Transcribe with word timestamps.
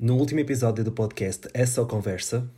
No 0.00 0.16
último 0.16 0.40
episódio 0.40 0.82
do 0.82 0.90
podcast 0.90 1.46
É 1.52 1.66
Só 1.66 1.84
Conversa. 1.84 2.50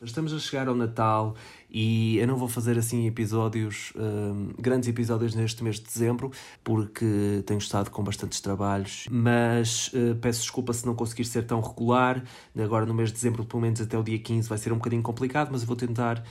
Estamos 0.00 0.32
a 0.32 0.38
chegar 0.38 0.68
ao 0.68 0.74
Natal 0.76 1.34
e 1.68 2.16
eu 2.18 2.28
não 2.28 2.36
vou 2.36 2.46
fazer 2.46 2.78
assim 2.78 3.04
episódios, 3.04 3.92
hum, 3.96 4.52
grandes 4.56 4.88
episódios 4.88 5.34
neste 5.34 5.64
mês 5.64 5.80
de 5.80 5.86
dezembro, 5.86 6.30
porque 6.62 7.42
tenho 7.44 7.58
estado 7.58 7.90
com 7.90 8.04
bastantes 8.04 8.40
trabalhos, 8.40 9.08
mas 9.10 9.88
uh, 9.94 10.14
peço 10.20 10.42
desculpa 10.42 10.72
se 10.72 10.86
não 10.86 10.94
conseguir 10.94 11.24
ser 11.24 11.44
tão 11.44 11.60
regular. 11.60 12.22
Agora 12.56 12.86
no 12.86 12.94
mês 12.94 13.08
de 13.08 13.16
dezembro, 13.16 13.44
pelo 13.44 13.62
menos 13.62 13.80
até 13.80 13.98
o 13.98 14.02
dia 14.04 14.20
15, 14.20 14.48
vai 14.48 14.58
ser 14.58 14.72
um 14.72 14.76
bocadinho 14.76 15.02
complicado, 15.02 15.48
mas 15.50 15.62
eu 15.62 15.66
vou 15.66 15.76
tentar. 15.76 16.22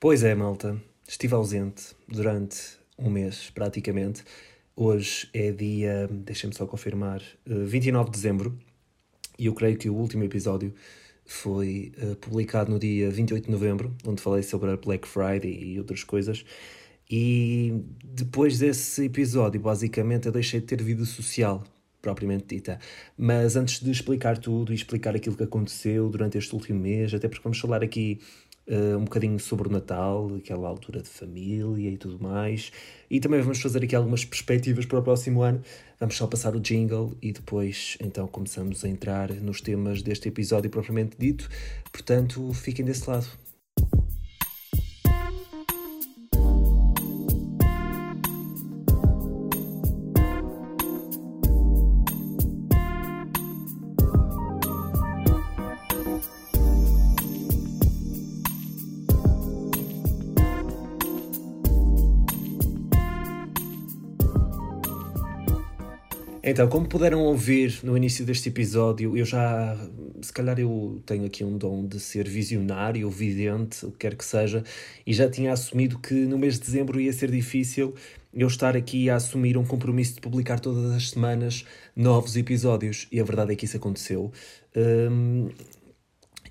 Pois 0.00 0.24
é, 0.24 0.34
malta, 0.34 0.82
estive 1.06 1.36
ausente 1.36 1.94
durante 2.08 2.76
um 2.98 3.08
mês, 3.08 3.50
praticamente. 3.54 4.24
Hoje 4.80 5.28
é 5.34 5.50
dia, 5.50 6.08
deixem-me 6.08 6.54
só 6.54 6.64
confirmar, 6.64 7.20
29 7.44 8.00
eh, 8.00 8.04
de 8.04 8.16
dezembro, 8.16 8.56
e 9.36 9.46
eu 9.46 9.52
creio 9.52 9.76
que 9.76 9.90
o 9.90 9.94
último 9.96 10.22
episódio 10.22 10.72
foi 11.24 11.90
uh, 12.00 12.14
publicado 12.14 12.70
no 12.70 12.78
dia 12.78 13.10
28 13.10 13.46
de 13.46 13.50
novembro, 13.50 13.92
onde 14.06 14.22
falei 14.22 14.44
sobre 14.44 14.70
a 14.70 14.76
Black 14.76 15.08
Friday 15.08 15.50
e 15.50 15.80
outras 15.80 16.04
coisas. 16.04 16.44
E 17.10 17.82
depois 18.04 18.60
desse 18.60 19.06
episódio, 19.06 19.60
basicamente, 19.60 20.26
eu 20.26 20.32
deixei 20.32 20.60
de 20.60 20.66
ter 20.66 20.80
vida 20.80 21.04
social, 21.04 21.64
propriamente 22.00 22.54
dita. 22.54 22.78
Mas 23.16 23.56
antes 23.56 23.80
de 23.80 23.90
explicar 23.90 24.38
tudo 24.38 24.70
e 24.70 24.76
explicar 24.76 25.16
aquilo 25.16 25.34
que 25.34 25.42
aconteceu 25.42 26.08
durante 26.08 26.38
este 26.38 26.54
último 26.54 26.78
mês, 26.78 27.12
até 27.12 27.26
porque 27.26 27.42
vamos 27.42 27.58
falar 27.58 27.82
aqui 27.82 28.20
um 28.96 29.04
bocadinho 29.04 29.38
sobre 29.38 29.68
o 29.68 29.70
Natal, 29.70 30.30
aquela 30.36 30.68
altura 30.68 31.00
de 31.00 31.08
família 31.08 31.90
e 31.90 31.96
tudo 31.96 32.22
mais. 32.22 32.70
E 33.10 33.18
também 33.18 33.40
vamos 33.40 33.60
fazer 33.60 33.82
aqui 33.82 33.96
algumas 33.96 34.24
perspectivas 34.24 34.84
para 34.84 34.98
o 34.98 35.02
próximo 35.02 35.42
ano. 35.42 35.62
Vamos 35.98 36.16
só 36.16 36.26
passar 36.26 36.54
o 36.54 36.60
jingle 36.60 37.16
e 37.22 37.32
depois 37.32 37.96
então 38.00 38.26
começamos 38.28 38.84
a 38.84 38.88
entrar 38.88 39.32
nos 39.32 39.60
temas 39.60 40.02
deste 40.02 40.28
episódio 40.28 40.70
propriamente 40.70 41.16
dito. 41.18 41.48
Portanto, 41.90 42.52
fiquem 42.52 42.84
desse 42.84 43.08
lado. 43.08 43.47
Então, 66.50 66.66
como 66.66 66.88
puderam 66.88 67.20
ouvir 67.24 67.78
no 67.82 67.94
início 67.94 68.24
deste 68.24 68.48
episódio, 68.48 69.14
eu 69.14 69.24
já, 69.26 69.76
se 70.22 70.32
calhar 70.32 70.58
eu 70.58 71.02
tenho 71.04 71.26
aqui 71.26 71.44
um 71.44 71.58
dom 71.58 71.86
de 71.86 72.00
ser 72.00 72.26
visionário, 72.26 73.04
ou 73.04 73.12
vidente, 73.12 73.84
o 73.84 73.90
que 73.90 73.98
quer 73.98 74.14
que 74.16 74.24
seja, 74.24 74.64
e 75.06 75.12
já 75.12 75.28
tinha 75.28 75.52
assumido 75.52 75.98
que 75.98 76.14
no 76.14 76.38
mês 76.38 76.54
de 76.54 76.60
dezembro 76.60 76.98
ia 76.98 77.12
ser 77.12 77.30
difícil 77.30 77.94
eu 78.32 78.46
estar 78.48 78.74
aqui 78.74 79.10
a 79.10 79.16
assumir 79.16 79.58
um 79.58 79.64
compromisso 79.64 80.14
de 80.14 80.22
publicar 80.22 80.58
todas 80.58 80.90
as 80.90 81.10
semanas 81.10 81.66
novos 81.94 82.34
episódios, 82.34 83.06
e 83.12 83.20
a 83.20 83.24
verdade 83.24 83.52
é 83.52 83.54
que 83.54 83.66
isso 83.66 83.76
aconteceu. 83.76 84.32
Hum, 84.74 85.50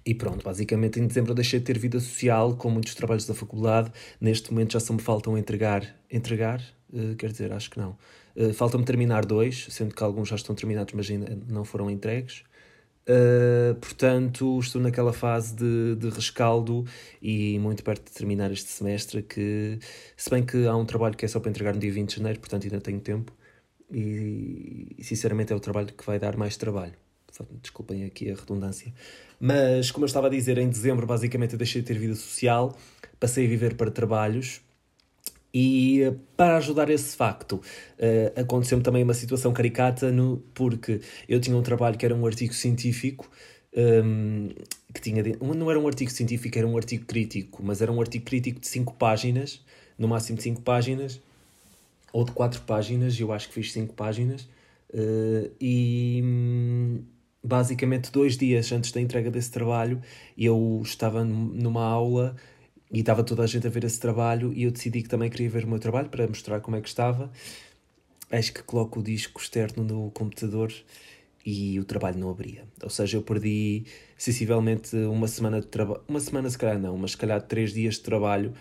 e 0.05 0.13
pronto, 0.13 0.43
basicamente 0.43 0.99
em 0.99 1.07
dezembro 1.07 1.31
eu 1.31 1.35
deixei 1.35 1.57
de 1.59 1.65
ter 1.65 1.79
vida 1.79 1.99
social 1.99 2.55
com 2.55 2.69
muitos 2.69 2.93
trabalhos 2.93 3.25
da 3.25 3.33
faculdade. 3.33 3.91
Neste 4.21 4.51
momento 4.51 4.73
já 4.73 4.79
só 4.79 4.93
me 4.93 5.01
faltam 5.01 5.35
entregar. 5.35 5.83
Entregar? 6.09 6.61
Uh, 6.93 7.15
quer 7.15 7.31
dizer, 7.31 7.51
acho 7.51 7.71
que 7.71 7.79
não. 7.79 7.97
Uh, 8.37 8.53
Falta-me 8.53 8.85
terminar 8.85 9.25
dois, 9.25 9.65
sendo 9.69 9.95
que 9.95 10.03
alguns 10.03 10.29
já 10.29 10.35
estão 10.35 10.55
terminados, 10.55 10.93
mas 10.93 11.09
ainda 11.09 11.37
não 11.49 11.65
foram 11.65 11.89
entregues. 11.89 12.43
Uh, 13.09 13.73
portanto, 13.75 14.59
estou 14.59 14.81
naquela 14.81 15.13
fase 15.13 15.55
de, 15.55 15.95
de 15.95 16.09
rescaldo 16.09 16.85
e 17.21 17.57
muito 17.57 17.81
perto 17.81 18.05
de 18.05 18.11
terminar 18.11 18.51
este 18.51 18.69
semestre. 18.69 19.23
Que, 19.23 19.79
se 20.15 20.29
bem 20.29 20.45
que 20.45 20.67
há 20.67 20.75
um 20.75 20.85
trabalho 20.85 21.15
que 21.15 21.25
é 21.25 21.27
só 21.27 21.39
para 21.39 21.49
entregar 21.49 21.73
no 21.73 21.79
dia 21.79 21.91
20 21.91 22.09
de 22.09 22.15
janeiro, 22.17 22.39
portanto 22.39 22.65
ainda 22.65 22.79
tenho 22.81 22.99
tempo, 22.99 23.33
e, 23.91 24.95
e 24.97 25.03
sinceramente 25.03 25.53
é 25.53 25.55
o 25.55 25.59
trabalho 25.59 25.87
que 25.93 26.05
vai 26.05 26.19
dar 26.19 26.37
mais 26.37 26.57
trabalho. 26.57 26.93
Desculpem 27.61 28.03
aqui 28.03 28.31
a 28.31 28.35
redundância. 28.35 28.93
Mas, 29.39 29.91
como 29.91 30.05
eu 30.05 30.07
estava 30.07 30.27
a 30.27 30.29
dizer, 30.29 30.57
em 30.57 30.69
dezembro 30.69 31.05
basicamente 31.05 31.53
eu 31.53 31.57
deixei 31.57 31.81
de 31.81 31.87
ter 31.87 31.97
vida 31.97 32.15
social, 32.15 32.75
passei 33.19 33.45
a 33.45 33.49
viver 33.49 33.75
para 33.75 33.91
trabalhos 33.91 34.61
e 35.53 36.13
para 36.35 36.57
ajudar 36.57 36.89
esse 36.89 37.15
facto, 37.15 37.53
uh, 37.53 38.39
aconteceu-me 38.39 38.83
também 38.83 39.03
uma 39.03 39.13
situação 39.13 39.53
caricata, 39.53 40.11
no, 40.11 40.37
porque 40.53 41.01
eu 41.27 41.39
tinha 41.39 41.55
um 41.55 41.61
trabalho 41.61 41.97
que 41.97 42.05
era 42.05 42.15
um 42.15 42.25
artigo 42.25 42.53
científico, 42.53 43.29
um, 43.75 43.79
ehm, 43.79 44.49
que 44.93 45.01
tinha 45.01 45.23
não 45.39 45.69
era 45.69 45.79
um 45.79 45.87
artigo 45.87 46.11
científico, 46.11 46.57
era 46.57 46.67
um 46.67 46.75
artigo 46.75 47.05
crítico, 47.05 47.61
mas 47.63 47.81
era 47.81 47.91
um 47.91 47.99
artigo 47.99 48.25
crítico 48.25 48.59
de 48.59 48.67
5 48.67 48.93
páginas, 48.95 49.61
no 49.97 50.07
máximo 50.07 50.37
de 50.37 50.43
5 50.43 50.61
páginas, 50.61 51.21
ou 52.13 52.23
de 52.23 52.31
4 52.31 52.61
páginas, 52.61 53.19
eu 53.19 53.31
acho 53.31 53.47
que 53.47 53.53
fiz 53.55 53.71
5 53.73 53.93
páginas, 53.93 54.43
uh, 54.93 55.51
e 55.59 56.21
hum, 56.23 57.03
basicamente 57.43 58.11
dois 58.11 58.37
dias 58.37 58.71
antes 58.71 58.91
da 58.91 59.01
entrega 59.01 59.31
desse 59.31 59.51
trabalho, 59.51 60.01
eu 60.37 60.81
estava 60.83 61.23
numa 61.23 61.83
aula 61.83 62.35
e 62.91 62.99
estava 62.99 63.23
toda 63.23 63.43
a 63.43 63.47
gente 63.47 63.67
a 63.67 63.69
ver 63.69 63.83
esse 63.83 63.99
trabalho 63.99 64.53
e 64.53 64.63
eu 64.63 64.71
decidi 64.71 65.01
que 65.01 65.09
também 65.09 65.29
queria 65.29 65.49
ver 65.49 65.65
o 65.65 65.67
meu 65.67 65.79
trabalho 65.79 66.09
para 66.09 66.27
mostrar 66.27 66.61
como 66.61 66.77
é 66.77 66.81
que 66.81 66.87
estava. 66.87 67.31
Acho 68.31 68.53
que 68.53 68.63
coloco 68.63 68.99
o 68.99 69.03
disco 69.03 69.41
externo 69.41 69.83
no 69.83 70.11
computador 70.11 70.73
e 71.45 71.79
o 71.79 71.85
trabalho 71.85 72.19
não 72.19 72.29
abria. 72.29 72.65
Ou 72.83 72.89
seja, 72.89 73.17
eu 73.17 73.21
perdi 73.23 73.85
sensivelmente 74.17 74.95
uma 74.95 75.27
semana 75.27 75.61
de 75.61 75.67
trabalho, 75.67 76.01
uma 76.07 76.19
semana 76.19 76.49
se 76.49 76.57
calhar 76.57 76.79
não, 76.79 76.97
mas 76.97 77.11
se 77.11 77.17
calhar 77.17 77.41
três 77.41 77.73
dias 77.73 77.95
de 77.95 78.01
trabalho, 78.01 78.53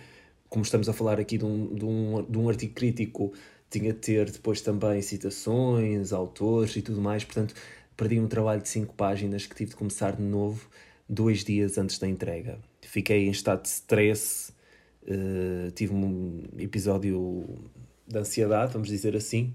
como 0.49 0.65
estamos 0.65 0.89
a 0.89 0.93
falar 0.93 1.21
aqui 1.21 1.39
de 1.39 1.45
um, 1.45 1.75
de 1.75 1.85
um, 1.85 2.27
de 2.29 2.39
um 2.39 2.49
artigo 2.49 2.75
crítico, 2.75 3.33
tinha 3.71 3.93
de 3.93 3.99
ter 3.99 4.31
depois 4.31 4.61
também 4.61 5.03
citações, 5.03 6.13
autores 6.13 6.77
e 6.77 6.83
tudo 6.83 7.01
mais, 7.01 7.25
portanto 7.25 7.55
perdi 7.97 8.21
um 8.21 8.29
trabalho 8.29 8.63
de 8.63 8.69
cinco 8.69 8.95
páginas 8.95 9.47
que 9.47 9.55
tive 9.55 9.71
de 9.71 9.77
começar 9.77 10.17
de 10.17 10.23
novo 10.23 10.69
dois 11.09 11.45
dias 11.45 11.79
antes 11.79 11.99
da 11.99 12.09
entrega 12.09 12.59
fiquei 12.89 13.27
em 13.27 13.31
estado 13.31 13.63
de 13.63 13.69
stress, 13.69 14.53
uh, 15.03 15.71
tive 15.73 15.93
um 15.95 16.43
episódio 16.59 17.47
de 18.07 18.19
ansiedade, 18.19 18.73
vamos 18.73 18.89
dizer 18.89 19.17
assim. 19.17 19.55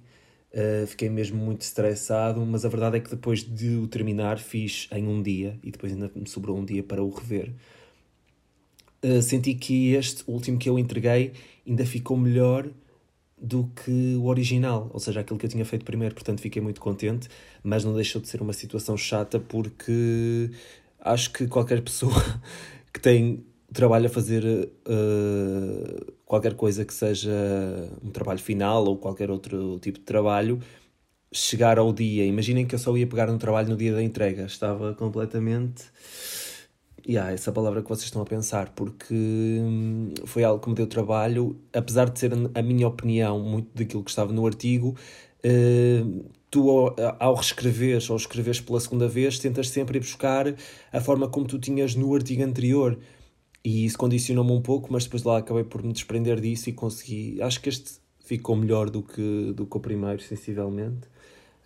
Uh, 0.54 0.86
fiquei 0.86 1.10
mesmo 1.10 1.38
muito 1.38 1.62
estressado, 1.62 2.46
mas 2.46 2.66
a 2.66 2.70
verdade 2.70 2.98
é 2.98 3.00
que 3.00 3.10
depois 3.10 3.42
de 3.42 3.78
o 3.78 3.88
terminar 3.88 4.38
fiz 4.38 4.90
em 4.92 5.08
um 5.08 5.22
dia 5.22 5.58
e 5.64 5.72
depois 5.72 5.94
ainda 5.94 6.12
me 6.14 6.28
sobrou 6.28 6.58
um 6.58 6.66
dia 6.66 6.84
para 6.84 7.02
o 7.02 7.10
rever. 7.10 7.54
Uh, 9.04 9.22
senti 9.22 9.56
que 9.56 9.94
este 9.94 10.24
último 10.28 10.58
que 10.58 10.70
eu 10.70 10.78
entreguei 10.78 11.32
ainda 11.66 11.86
ficou 11.86 12.18
melhor 12.18 12.70
do 13.42 13.64
que 13.76 14.16
o 14.18 14.26
original, 14.26 14.92
ou 14.94 15.00
seja, 15.00 15.22
aquilo 15.22 15.40
que 15.40 15.46
eu 15.46 15.50
tinha 15.50 15.66
feito 15.66 15.84
primeiro, 15.84 16.14
portanto 16.14 16.40
fiquei 16.42 16.62
muito 16.62 16.80
contente, 16.80 17.28
mas 17.64 17.84
não 17.84 17.94
deixou 17.96 18.22
de 18.22 18.28
ser 18.28 18.42
uma 18.42 18.54
situação 18.54 18.96
chata 18.96 19.40
porque 19.40 20.52
acho 21.00 21.34
que 21.34 21.48
qualquer 21.48 21.82
pessoa 21.82 22.14
que 22.94 23.00
tem 23.00 23.46
trabalho 23.74 24.08
a 24.08 24.10
fazer 24.10 24.44
uh, 24.46 26.14
qualquer 26.26 26.56
coisa 26.56 26.84
que 26.84 26.94
seja 26.94 27.32
um 28.04 28.10
trabalho 28.10 28.40
final 28.40 28.86
ou 28.86 28.98
qualquer 28.98 29.32
outro 29.32 29.80
tipo 29.80 30.00
de 30.00 30.06
trabalho, 30.06 30.60
chegar 31.34 31.80
ao 31.80 31.94
dia. 31.94 32.26
Imaginem 32.26 32.66
que 32.66 32.76
eu 32.76 32.80
só 32.80 32.96
ia 32.98 33.08
pegar 33.08 33.30
um 33.30 33.38
trabalho 33.38 33.70
no 33.70 33.78
dia 33.78 33.94
da 33.94 34.04
entrega, 34.04 34.44
estava 34.44 34.94
completamente. 34.94 35.86
Yeah, 37.08 37.32
essa 37.32 37.52
palavra 37.52 37.82
que 37.82 37.90
vocês 37.90 38.06
estão 38.06 38.22
a 38.22 38.26
pensar, 38.26 38.70
porque 38.76 39.14
hum, 39.14 40.14
foi 40.26 40.44
algo 40.44 40.62
que 40.62 40.70
me 40.70 40.76
deu 40.76 40.86
trabalho, 40.88 41.60
apesar 41.74 42.10
de 42.10 42.20
ser 42.20 42.32
a 42.54 42.62
minha 42.62 42.88
opinião 42.88 43.40
muito 43.40 43.70
daquilo 43.74 44.04
que 44.04 44.12
estava 44.12 44.32
no 44.32 44.46
artigo. 44.46 44.96
Uh, 45.44 46.24
tu 46.52 46.70
ao, 47.20 47.36
reescreveres 47.36 48.10
ou 48.10 48.18
escreveres 48.18 48.60
pela 48.60 48.80
segunda 48.80 49.08
vez, 49.08 49.40
tentas 49.40 49.70
sempre 49.70 49.98
ir 49.98 50.02
buscar 50.02 50.54
a 50.92 51.02
forma 51.02 51.28
como 51.28 51.48
tu 51.48 51.58
tinhas 51.58 51.96
no 51.96 52.14
artigo 52.14 52.44
anterior. 52.44 53.00
E 53.64 53.86
isso 53.86 53.98
condicionou-me 53.98 54.52
um 54.52 54.62
pouco, 54.62 54.92
mas 54.92 55.06
depois 55.06 55.24
lá 55.24 55.38
acabei 55.38 55.64
por 55.64 55.84
me 55.84 55.94
desprender 55.94 56.40
disso 56.40 56.70
e 56.70 56.74
consegui. 56.74 57.42
Acho 57.42 57.62
que 57.62 57.70
este 57.70 58.00
ficou 58.24 58.56
melhor 58.56 58.90
do 58.90 59.02
que, 59.02 59.54
do 59.56 59.66
que 59.66 59.78
o 59.78 59.80
primeiro, 59.80 60.22
sensivelmente. 60.22 61.08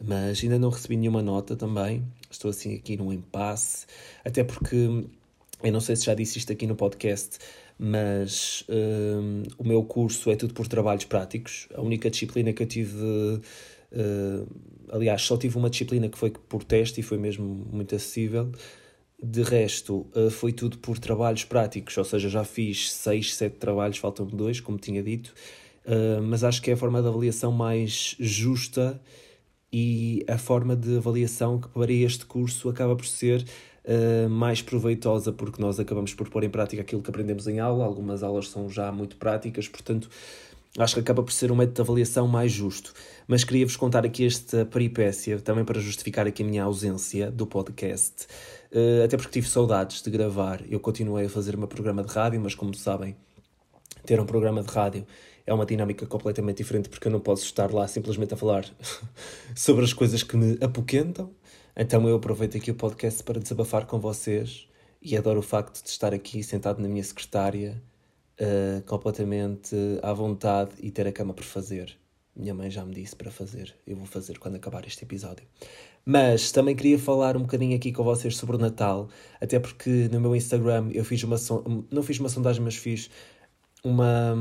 Mas 0.04 0.44
ainda 0.44 0.60
não 0.60 0.70
recebi 0.70 0.98
nenhuma 0.98 1.22
nota 1.22 1.56
também. 1.56 2.06
Estou 2.30 2.52
assim 2.52 2.76
aqui 2.76 2.98
num 2.98 3.14
impasse. 3.14 3.86
Até 4.26 4.44
porque 4.44 5.06
eu 5.66 5.72
não 5.72 5.80
sei 5.80 5.96
se 5.96 6.06
já 6.06 6.14
disse 6.14 6.38
isto 6.38 6.52
aqui 6.52 6.68
no 6.68 6.76
podcast, 6.76 7.40
mas 7.78 8.64
um, 8.70 9.44
o 9.58 9.68
meu 9.68 9.84
curso 9.84 10.30
é 10.30 10.36
tudo 10.36 10.54
por 10.54 10.68
trabalhos 10.68 11.06
práticos. 11.06 11.68
A 11.74 11.82
única 11.82 12.10
disciplina 12.10 12.54
que 12.54 12.62
eu 12.62 12.68
tive. 12.68 12.96
Uh, 13.92 14.48
aliás, 14.90 15.22
só 15.22 15.38
tive 15.38 15.58
uma 15.58 15.70
disciplina 15.70 16.08
que 16.08 16.18
foi 16.18 16.30
por 16.30 16.64
teste 16.64 17.00
e 17.00 17.04
foi 17.04 17.18
mesmo 17.18 17.44
muito 17.46 17.96
acessível. 17.96 18.52
De 19.22 19.42
resto, 19.42 20.06
uh, 20.16 20.30
foi 20.30 20.54
tudo 20.54 20.78
por 20.78 21.00
trabalhos 21.00 21.44
práticos, 21.46 21.98
ou 21.98 22.04
seja, 22.04 22.30
já 22.30 22.44
fiz 22.44 22.92
6, 22.92 23.36
7 23.36 23.58
trabalhos, 23.58 23.98
faltam-me 23.98 24.34
dois, 24.34 24.60
como 24.60 24.78
tinha 24.78 25.02
dito. 25.02 25.34
uh, 25.86 26.22
mas 26.22 26.44
acho 26.44 26.62
que 26.62 26.70
é 26.70 26.74
a 26.74 26.78
forma 26.78 27.02
de 27.02 27.08
avaliação 27.08 27.52
mais 27.52 28.16
justa 28.20 29.02
e 29.72 30.24
a 30.28 30.38
forma 30.38 30.76
de 30.76 30.98
avaliação 30.98 31.60
que 31.60 31.68
para 31.70 31.92
este 31.92 32.26
curso 32.26 32.70
acaba 32.70 32.96
por 32.96 33.06
ser 33.06 33.44
uh, 33.86 34.30
mais 34.30 34.62
proveitosa, 34.62 35.32
porque 35.32 35.62
nós 35.62 35.80
acabamos 35.80 36.14
por 36.14 36.30
pôr 36.30 36.44
em 36.44 36.50
prática 36.50 36.82
aquilo 36.82 37.02
que 37.02 37.10
aprendemos 37.10 37.48
em 37.48 37.60
aula, 37.60 37.86
algumas 37.86 38.24
aulas 38.24 38.50
são 38.50 38.70
já 38.70 38.92
muito 38.92 39.16
práticas, 39.18 39.68
portanto 39.68 40.10
acho 40.78 40.96
que 40.96 41.00
acaba 41.00 41.24
por 41.24 41.32
ser 41.32 41.52
um 41.52 41.56
método 41.56 41.76
de 41.76 41.82
avaliação 41.82 42.28
mais 42.28 42.52
justo. 42.52 42.94
Mas 43.28 43.44
queria-vos 43.44 43.76
contar 43.78 44.06
aqui 44.06 44.26
esta 44.26 44.66
peripécia, 44.66 45.40
também 45.40 45.64
para 45.64 45.80
justificar 45.80 46.28
aqui 46.28 46.44
a 46.44 46.46
minha 46.46 46.64
ausência 46.64 47.32
do 47.32 47.48
podcast, 47.48 48.28
uh, 48.72 49.06
até 49.06 49.16
porque 49.18 49.32
tive 49.32 49.48
saudades 49.48 50.02
de 50.02 50.10
gravar. 50.10 50.62
Eu 50.70 50.80
continuei 50.80 51.26
a 51.26 51.30
fazer 51.30 51.56
meu 51.56 51.68
programa 51.68 52.04
de 52.04 52.12
rádio, 52.12 52.42
mas 52.42 52.54
como 52.54 52.74
sabem, 52.76 53.16
ter 54.06 54.20
um 54.20 54.26
programa 54.26 54.62
de 54.62 54.72
rádio 54.72 55.06
é 55.48 55.54
uma 55.54 55.66
dinâmica 55.66 56.06
completamente 56.06 56.58
diferente, 56.58 56.90
porque 56.90 57.08
eu 57.08 57.12
não 57.12 57.20
posso 57.20 57.46
estar 57.46 57.72
lá 57.72 57.88
simplesmente 57.88 58.34
a 58.34 58.38
falar 58.38 58.66
sobre 59.56 59.86
as 59.86 59.94
coisas 59.94 60.24
que 60.24 60.36
me 60.36 60.58
apoquentam. 60.62 61.32
Então 61.78 62.08
eu 62.08 62.16
aproveito 62.16 62.56
aqui 62.56 62.72
o 62.72 62.76
podcast 62.76 63.22
para 63.22 63.38
desabafar 63.38 63.86
com 63.86 64.00
vocês 64.00 64.66
e 65.02 65.18
adoro 65.18 65.40
o 65.40 65.44
facto 65.44 65.84
de 65.84 65.90
estar 65.90 66.14
aqui 66.14 66.42
sentado 66.42 66.82
na 66.82 66.88
minha 66.88 67.04
secretária 67.04 67.84
uh, 68.40 68.82
completamente 68.84 69.76
à 70.02 70.14
vontade 70.14 70.72
e 70.80 70.90
ter 70.90 71.06
a 71.06 71.12
cama 71.12 71.34
por 71.34 71.44
fazer. 71.44 71.98
Minha 72.34 72.54
mãe 72.54 72.72
já 72.72 72.86
me 72.86 72.94
disse 72.94 73.14
para 73.14 73.30
fazer, 73.30 73.76
eu 73.86 73.98
vou 73.98 74.06
fazer 74.06 74.40
quando 74.40 74.56
acabar 74.56 74.88
este 74.88 75.04
episódio. 75.04 75.46
Mas 76.06 76.50
também 76.50 76.78
queria 76.78 76.98
falar 76.98 77.36
um 77.36 77.42
bocadinho 77.42 77.76
aqui 77.76 77.92
com 77.92 78.06
vocês 78.06 78.38
sobre 78.38 78.56
o 78.56 78.60
Natal, 78.60 79.10
até 79.42 79.60
porque 79.60 80.08
no 80.10 80.22
meu 80.22 80.34
Instagram 80.34 80.90
eu 80.94 81.04
fiz 81.04 81.24
uma 81.24 81.36
não 81.92 82.04
fiz 82.04 82.20
uma 82.20 82.30
sondagem, 82.30 82.64
mas 82.64 82.76
fiz 82.78 83.10
uma 83.84 84.34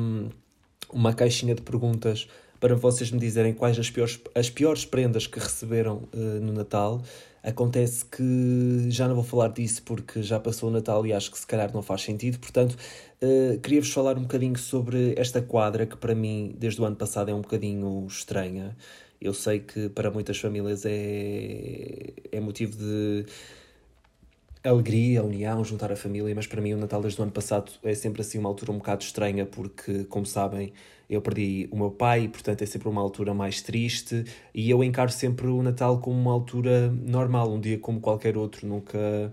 uma 0.92 1.12
caixinha 1.12 1.54
de 1.54 1.62
perguntas 1.62 2.28
para 2.64 2.76
vocês 2.76 3.10
me 3.10 3.20
dizerem 3.20 3.52
quais 3.52 3.78
as 3.78 3.90
piores, 3.90 4.18
as 4.34 4.48
piores 4.48 4.86
prendas 4.86 5.26
que 5.26 5.38
receberam 5.38 6.08
uh, 6.14 6.40
no 6.40 6.50
Natal. 6.50 7.02
Acontece 7.42 8.06
que 8.06 8.86
já 8.88 9.06
não 9.06 9.14
vou 9.14 9.22
falar 9.22 9.48
disso 9.48 9.82
porque 9.82 10.22
já 10.22 10.40
passou 10.40 10.70
o 10.70 10.72
Natal 10.72 11.06
e 11.06 11.12
acho 11.12 11.30
que 11.30 11.38
se 11.38 11.46
calhar 11.46 11.70
não 11.74 11.82
faz 11.82 12.00
sentido. 12.00 12.38
Portanto, 12.38 12.74
uh, 13.20 13.60
queria-vos 13.60 13.92
falar 13.92 14.16
um 14.16 14.22
bocadinho 14.22 14.56
sobre 14.56 15.12
esta 15.18 15.42
quadra 15.42 15.84
que 15.84 15.94
para 15.94 16.14
mim, 16.14 16.56
desde 16.58 16.80
o 16.80 16.86
ano 16.86 16.96
passado, 16.96 17.30
é 17.30 17.34
um 17.34 17.42
bocadinho 17.42 18.06
estranha. 18.08 18.74
Eu 19.20 19.34
sei 19.34 19.60
que 19.60 19.90
para 19.90 20.10
muitas 20.10 20.38
famílias 20.38 20.86
é, 20.86 22.14
é 22.32 22.40
motivo 22.40 22.78
de 22.78 23.26
alegria, 24.64 25.22
união, 25.22 25.62
juntar 25.64 25.92
a 25.92 25.96
família, 25.96 26.34
mas 26.34 26.46
para 26.46 26.60
mim 26.60 26.72
o 26.72 26.78
Natal 26.78 27.00
desde 27.02 27.20
o 27.20 27.22
ano 27.22 27.32
passado 27.32 27.70
é 27.82 27.94
sempre 27.94 28.22
assim 28.22 28.38
uma 28.38 28.48
altura 28.48 28.72
um 28.72 28.78
bocado 28.78 29.02
estranha 29.04 29.44
porque, 29.44 30.04
como 30.04 30.24
sabem, 30.24 30.72
eu 31.08 31.20
perdi 31.20 31.68
o 31.70 31.76
meu 31.76 31.90
pai, 31.90 32.28
portanto 32.28 32.62
é 32.62 32.66
sempre 32.66 32.88
uma 32.88 33.00
altura 33.02 33.34
mais 33.34 33.60
triste 33.60 34.24
e 34.54 34.70
eu 34.70 34.82
encaro 34.82 35.12
sempre 35.12 35.46
o 35.48 35.62
Natal 35.62 36.00
como 36.00 36.18
uma 36.18 36.32
altura 36.32 36.90
normal, 36.90 37.52
um 37.52 37.60
dia 37.60 37.78
como 37.78 38.00
qualquer 38.00 38.36
outro, 38.38 38.66
nunca 38.66 39.30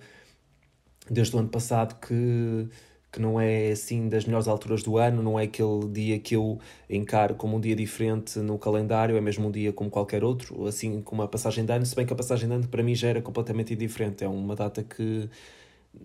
desde 1.09 1.35
o 1.35 1.39
ano 1.39 1.49
passado 1.49 1.99
que 1.99 2.67
que 3.11 3.19
não 3.19 3.39
é 3.39 3.71
assim 3.71 4.07
das 4.07 4.25
melhores 4.25 4.47
alturas 4.47 4.83
do 4.83 4.97
ano, 4.97 5.21
não 5.21 5.39
é 5.39 5.43
aquele 5.43 5.87
dia 5.89 6.17
que 6.19 6.35
eu 6.35 6.59
encaro 6.89 7.35
como 7.35 7.57
um 7.57 7.59
dia 7.59 7.75
diferente 7.75 8.39
no 8.39 8.57
calendário, 8.57 9.17
é 9.17 9.21
mesmo 9.21 9.47
um 9.49 9.51
dia 9.51 9.73
como 9.73 9.89
qualquer 9.89 10.23
outro, 10.23 10.65
assim 10.65 11.01
como 11.01 11.21
a 11.21 11.27
passagem 11.27 11.65
de 11.65 11.73
ano, 11.73 11.85
se 11.85 11.95
bem 11.95 12.05
que 12.05 12.13
a 12.13 12.15
passagem 12.15 12.47
de 12.47 12.55
ano 12.55 12.67
para 12.67 12.81
mim 12.81 12.95
já 12.95 13.09
era 13.09 13.21
completamente 13.21 13.73
indiferente, 13.73 14.23
é 14.23 14.27
uma 14.29 14.55
data 14.55 14.81
que 14.83 15.29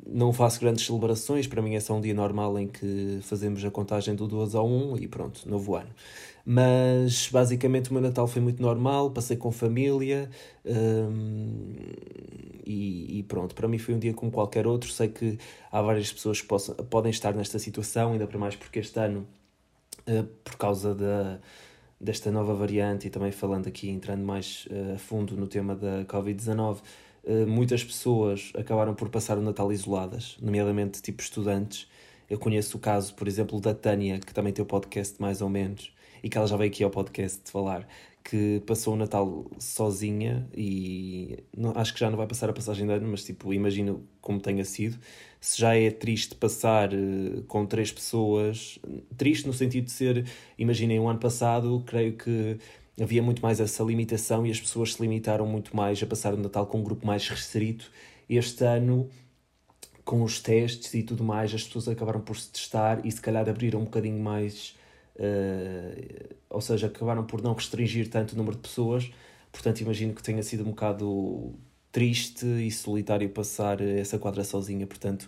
não 0.07 0.33
faço 0.33 0.61
grandes 0.61 0.85
celebrações, 0.85 1.47
para 1.47 1.63
mim 1.63 1.75
é 1.75 1.81
só 1.81 1.95
um 1.95 2.01
dia 2.01 2.15
normal 2.15 2.59
em 2.59 2.67
que 2.67 3.19
fazemos 3.23 3.65
a 3.65 3.71
contagem 3.71 4.15
do 4.15 4.27
12 4.27 4.57
ao 4.57 4.67
1 4.67 4.99
e 4.99 5.09
pronto, 5.09 5.49
novo 5.49 5.77
ano. 5.77 5.91
Mas 6.45 7.29
basicamente 7.29 7.91
o 7.91 7.93
meu 7.93 8.03
Natal 8.03 8.27
foi 8.29 8.41
muito 8.41 8.63
normal, 8.63 9.11
passei 9.11 9.37
com 9.37 9.51
família 9.51 10.31
hum, 10.65 11.75
e, 12.65 13.19
e, 13.19 13.23
pronto, 13.25 13.55
para 13.55 13.67
mim 13.67 13.79
foi 13.79 13.95
um 13.95 13.99
dia 13.99 14.15
como 14.15 14.31
qualquer 14.31 14.67
outro. 14.67 14.91
Sei 14.91 15.09
que 15.09 15.39
há 15.73 15.83
várias 15.83 16.13
pessoas 16.13 16.41
que 16.41 16.47
possam, 16.47 16.75
podem 16.75 17.11
estar 17.11 17.35
nesta 17.35 17.59
situação, 17.59 18.13
ainda 18.13 18.27
para 18.29 18.39
mais 18.39 18.55
porque 18.55 18.79
este 18.79 18.99
ano, 18.99 19.27
uh, 20.09 20.25
por 20.45 20.57
causa 20.57 20.95
da 20.95 21.41
desta 21.99 22.31
nova 22.31 22.55
variante 22.55 23.07
e 23.07 23.11
também 23.11 23.33
falando 23.33 23.67
aqui, 23.69 23.89
entrando 23.89 24.23
mais 24.23 24.69
uh, 24.71 24.95
a 24.95 24.99
fundo 24.99 25.37
no 25.37 25.47
tema 25.47 25.75
da 25.75 26.05
Covid-19, 26.05 26.77
eh, 26.77 26.81
muitas 27.47 27.83
pessoas 27.83 28.53
acabaram 28.57 28.95
por 28.95 29.09
passar 29.09 29.39
o 29.39 29.43
Natal 29.43 29.73
isoladas, 29.73 30.37
nomeadamente 30.41 31.03
tipo 31.03 31.23
estudantes. 31.23 31.89
Eu 32.29 32.39
conheço 32.39 32.77
o 32.77 32.81
caso, 32.81 33.15
por 33.15 33.29
exemplo, 33.29 33.61
da 33.61 33.75
Tânia, 33.75 34.19
que 34.19 34.35
também 34.35 34.53
tem 34.53 34.63
o 34.63 34.67
podcast 34.67 35.21
mais 35.21 35.41
ou 35.41 35.49
menos, 35.49 35.93
e 36.23 36.29
que 36.29 36.37
ela 36.37 36.47
já 36.47 36.57
veio 36.57 36.71
aqui 36.71 36.83
ao 36.83 36.91
podcast 36.91 37.51
falar, 37.51 37.87
que 38.29 38.61
passou 38.67 38.95
o 38.95 38.97
Natal 38.97 39.49
sozinha 39.59 40.49
e 40.53 41.39
não, 41.57 41.73
acho 41.77 41.95
que 41.95 42.01
já 42.01 42.11
não 42.11 42.17
vai 42.17 42.27
passar 42.27 42.51
a 42.51 42.53
passagem 42.53 42.85
de 42.85 42.93
ano, 42.93 43.07
mas 43.09 43.25
tipo, 43.25 43.55
imagino 43.55 44.05
como 44.21 44.41
tenha 44.41 44.65
sido. 44.65 44.99
Se 45.41 45.61
já 45.61 45.77
é 45.77 45.91
triste 45.93 46.35
passar 46.35 46.93
uh, 46.93 47.43
com 47.47 47.65
três 47.65 47.93
pessoas, 47.93 48.81
triste 49.17 49.47
no 49.47 49.53
sentido 49.53 49.85
de 49.85 49.93
ser, 49.93 50.27
imaginem, 50.59 50.99
um 50.99 51.09
ano 51.09 51.21
passado, 51.21 51.83
creio 51.87 52.17
que 52.17 52.59
havia 53.01 53.23
muito 53.23 53.43
mais 53.43 53.61
essa 53.61 53.83
limitação 53.83 54.47
e 54.47 54.51
as 54.51 54.61
pessoas 54.61 54.95
se 54.95 55.03
limitaram 55.03 55.47
muito 55.47 55.77
mais 55.77 56.03
a 56.03 56.07
passar 56.07 56.35
o 56.35 56.37
Natal 56.37 56.67
com 56.67 56.79
um 56.79 56.83
grupo 56.83 57.07
mais 57.07 57.29
restrito. 57.29 57.91
Este 58.29 58.65
ano, 58.65 59.09
com 60.05 60.23
os 60.23 60.41
testes 60.41 60.95
e 60.95 61.03
tudo 61.03 61.23
mais, 61.23 61.53
as 61.55 61.63
pessoas 61.65 61.89
acabaram 61.89 62.21
por 62.21 62.37
se 62.37 62.51
testar 62.51 63.05
e 63.05 63.11
se 63.11 63.21
calhar 63.21 63.49
abriram 63.49 63.81
um 63.81 63.85
bocadinho 63.85 64.23
mais. 64.23 64.77
Uh, 65.17 66.35
ou 66.51 66.61
seja, 66.61 66.87
acabaram 66.87 67.25
por 67.25 67.43
não 67.43 67.55
restringir 67.55 68.09
tanto 68.09 68.33
o 68.33 68.37
número 68.37 68.57
de 68.57 68.63
pessoas. 68.63 69.11
Portanto, 69.53 69.81
imagino 69.81 70.15
que 70.15 70.23
tenha 70.23 70.43
sido 70.43 70.63
um 70.63 70.71
bocado 70.71 71.55
triste 71.93 72.45
e 72.45 72.71
solitário 72.71 73.29
passar 73.31 73.81
essa 73.81 74.19
quadra 74.19 74.45
sozinha. 74.45 74.87
Portanto, 74.87 75.27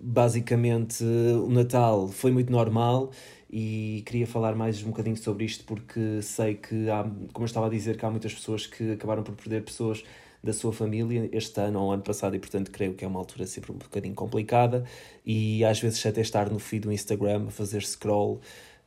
basicamente, 0.00 1.04
o 1.04 1.48
Natal 1.50 2.08
foi 2.08 2.30
muito 2.30 2.50
normal 2.50 3.10
e 3.50 4.02
queria 4.06 4.26
falar 4.26 4.54
mais 4.54 4.82
um 4.82 4.88
bocadinho 4.88 5.16
sobre 5.16 5.44
isto 5.44 5.64
porque 5.64 6.20
sei 6.22 6.54
que 6.54 6.90
há, 6.90 7.04
como 7.32 7.44
eu 7.44 7.44
estava 7.44 7.66
a 7.66 7.70
dizer, 7.70 7.96
que 7.96 8.04
há 8.04 8.10
muitas 8.10 8.34
pessoas 8.34 8.66
que 8.66 8.92
acabaram 8.92 9.22
por 9.22 9.34
perder 9.36 9.62
pessoas 9.62 10.02
da 10.42 10.52
sua 10.52 10.72
família 10.72 11.28
este 11.32 11.60
ano 11.60 11.80
ou 11.80 11.92
ano 11.92 12.02
passado 12.02 12.36
e 12.36 12.38
portanto 12.38 12.70
creio 12.70 12.94
que 12.94 13.04
é 13.04 13.08
uma 13.08 13.18
altura 13.18 13.46
sempre 13.46 13.72
um 13.72 13.76
bocadinho 13.76 14.14
complicada 14.14 14.84
e 15.24 15.64
às 15.64 15.80
vezes 15.80 16.04
até 16.04 16.20
estar 16.20 16.50
no 16.50 16.58
feed 16.58 16.82
do 16.82 16.92
Instagram 16.92 17.46
a 17.46 17.50
fazer 17.50 17.82
scroll 17.82 18.40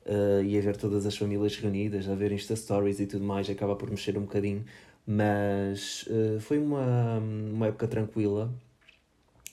uh, 0.06 0.44
e 0.44 0.58
a 0.58 0.62
ver 0.62 0.76
todas 0.78 1.06
as 1.06 1.18
famílias 1.18 1.56
reunidas, 1.58 2.08
a 2.10 2.16
ver 2.16 2.32
Insta 2.32 2.56
Stories 2.56 3.00
e 3.00 3.08
tudo 3.08 3.24
mais, 3.24 3.50
acaba 3.50 3.76
por 3.76 3.90
mexer 3.90 4.18
um 4.18 4.22
bocadinho. 4.22 4.66
Mas 5.06 6.06
uh, 6.08 6.40
foi 6.42 6.60
uma, 6.60 7.20
uma 7.20 7.68
época 7.68 7.88
tranquila 7.88 8.54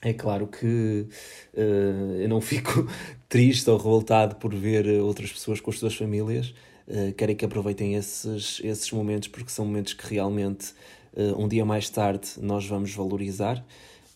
é 0.05 0.13
claro 0.13 0.47
que 0.47 1.07
uh, 1.55 2.21
eu 2.21 2.29
não 2.29 2.41
fico 2.41 2.87
triste 3.29 3.69
ou 3.71 3.77
revoltado 3.77 4.37
por 4.37 4.55
ver 4.55 4.87
outras 5.01 5.33
pessoas 5.33 5.61
com 5.61 5.71
as 5.71 5.79
suas 5.79 5.95
famílias. 5.95 6.55
Uh, 6.87 7.13
quero 7.17 7.35
que 7.35 7.45
aproveitem 7.45 7.95
esses, 7.95 8.61
esses 8.63 8.93
momentos 8.93 9.29
porque 9.29 9.51
são 9.51 9.65
momentos 9.65 9.95
que 9.95 10.07
realmente 10.07 10.75
uh, 11.17 11.43
um 11.43 11.49
dia 11.49 11.65
mais 11.65 11.89
tarde 11.89 12.29
nós 12.39 12.67
vamos 12.67 12.95
valorizar. 12.95 13.65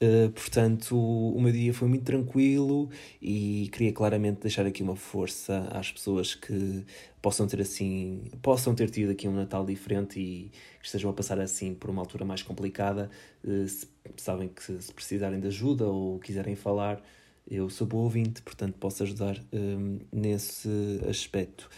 Uh, 0.01 0.31
portanto, 0.31 0.97
o 0.97 1.41
meu 1.41 1.51
dia 1.51 1.75
foi 1.75 1.89
muito 1.89 2.05
tranquilo 2.05 2.89
e 3.21 3.69
queria 3.73 3.93
claramente 3.93 4.41
deixar 4.43 4.65
aqui 4.65 4.81
uma 4.81 4.95
força 4.95 5.67
às 5.73 5.91
pessoas 5.91 6.37
que 6.37 6.85
possam 7.21 7.49
ter 7.49 7.61
assim, 7.61 8.23
possam 8.41 8.77
ter 8.77 8.91
tido 8.91 9.11
aqui 9.11 9.27
um 9.27 9.33
Natal 9.33 9.67
diferente 9.67 10.21
e 10.21 10.53
estejam 10.81 11.11
a 11.11 11.13
passar 11.13 11.41
assim 11.41 11.75
por 11.75 11.91
uma 11.91 12.01
altura 12.01 12.25
mais 12.25 12.43
complicada. 12.43 13.11
Uh, 13.43 13.67
se, 13.67 13.89
sabem 14.17 14.49
que 14.49 14.81
se 14.83 14.93
precisarem 14.93 15.41
de 15.41 15.47
ajuda 15.49 15.87
ou 15.87 16.19
quiserem 16.19 16.57
falar, 16.57 17.03
eu 17.51 17.69
sou 17.71 17.87
bom 17.87 17.99
ouvinte, 17.99 18.43
portanto 18.43 18.75
posso 18.79 19.03
ajudar 19.03 19.39
uh, 19.39 20.07
nesse 20.13 20.69
aspecto. 21.09 21.69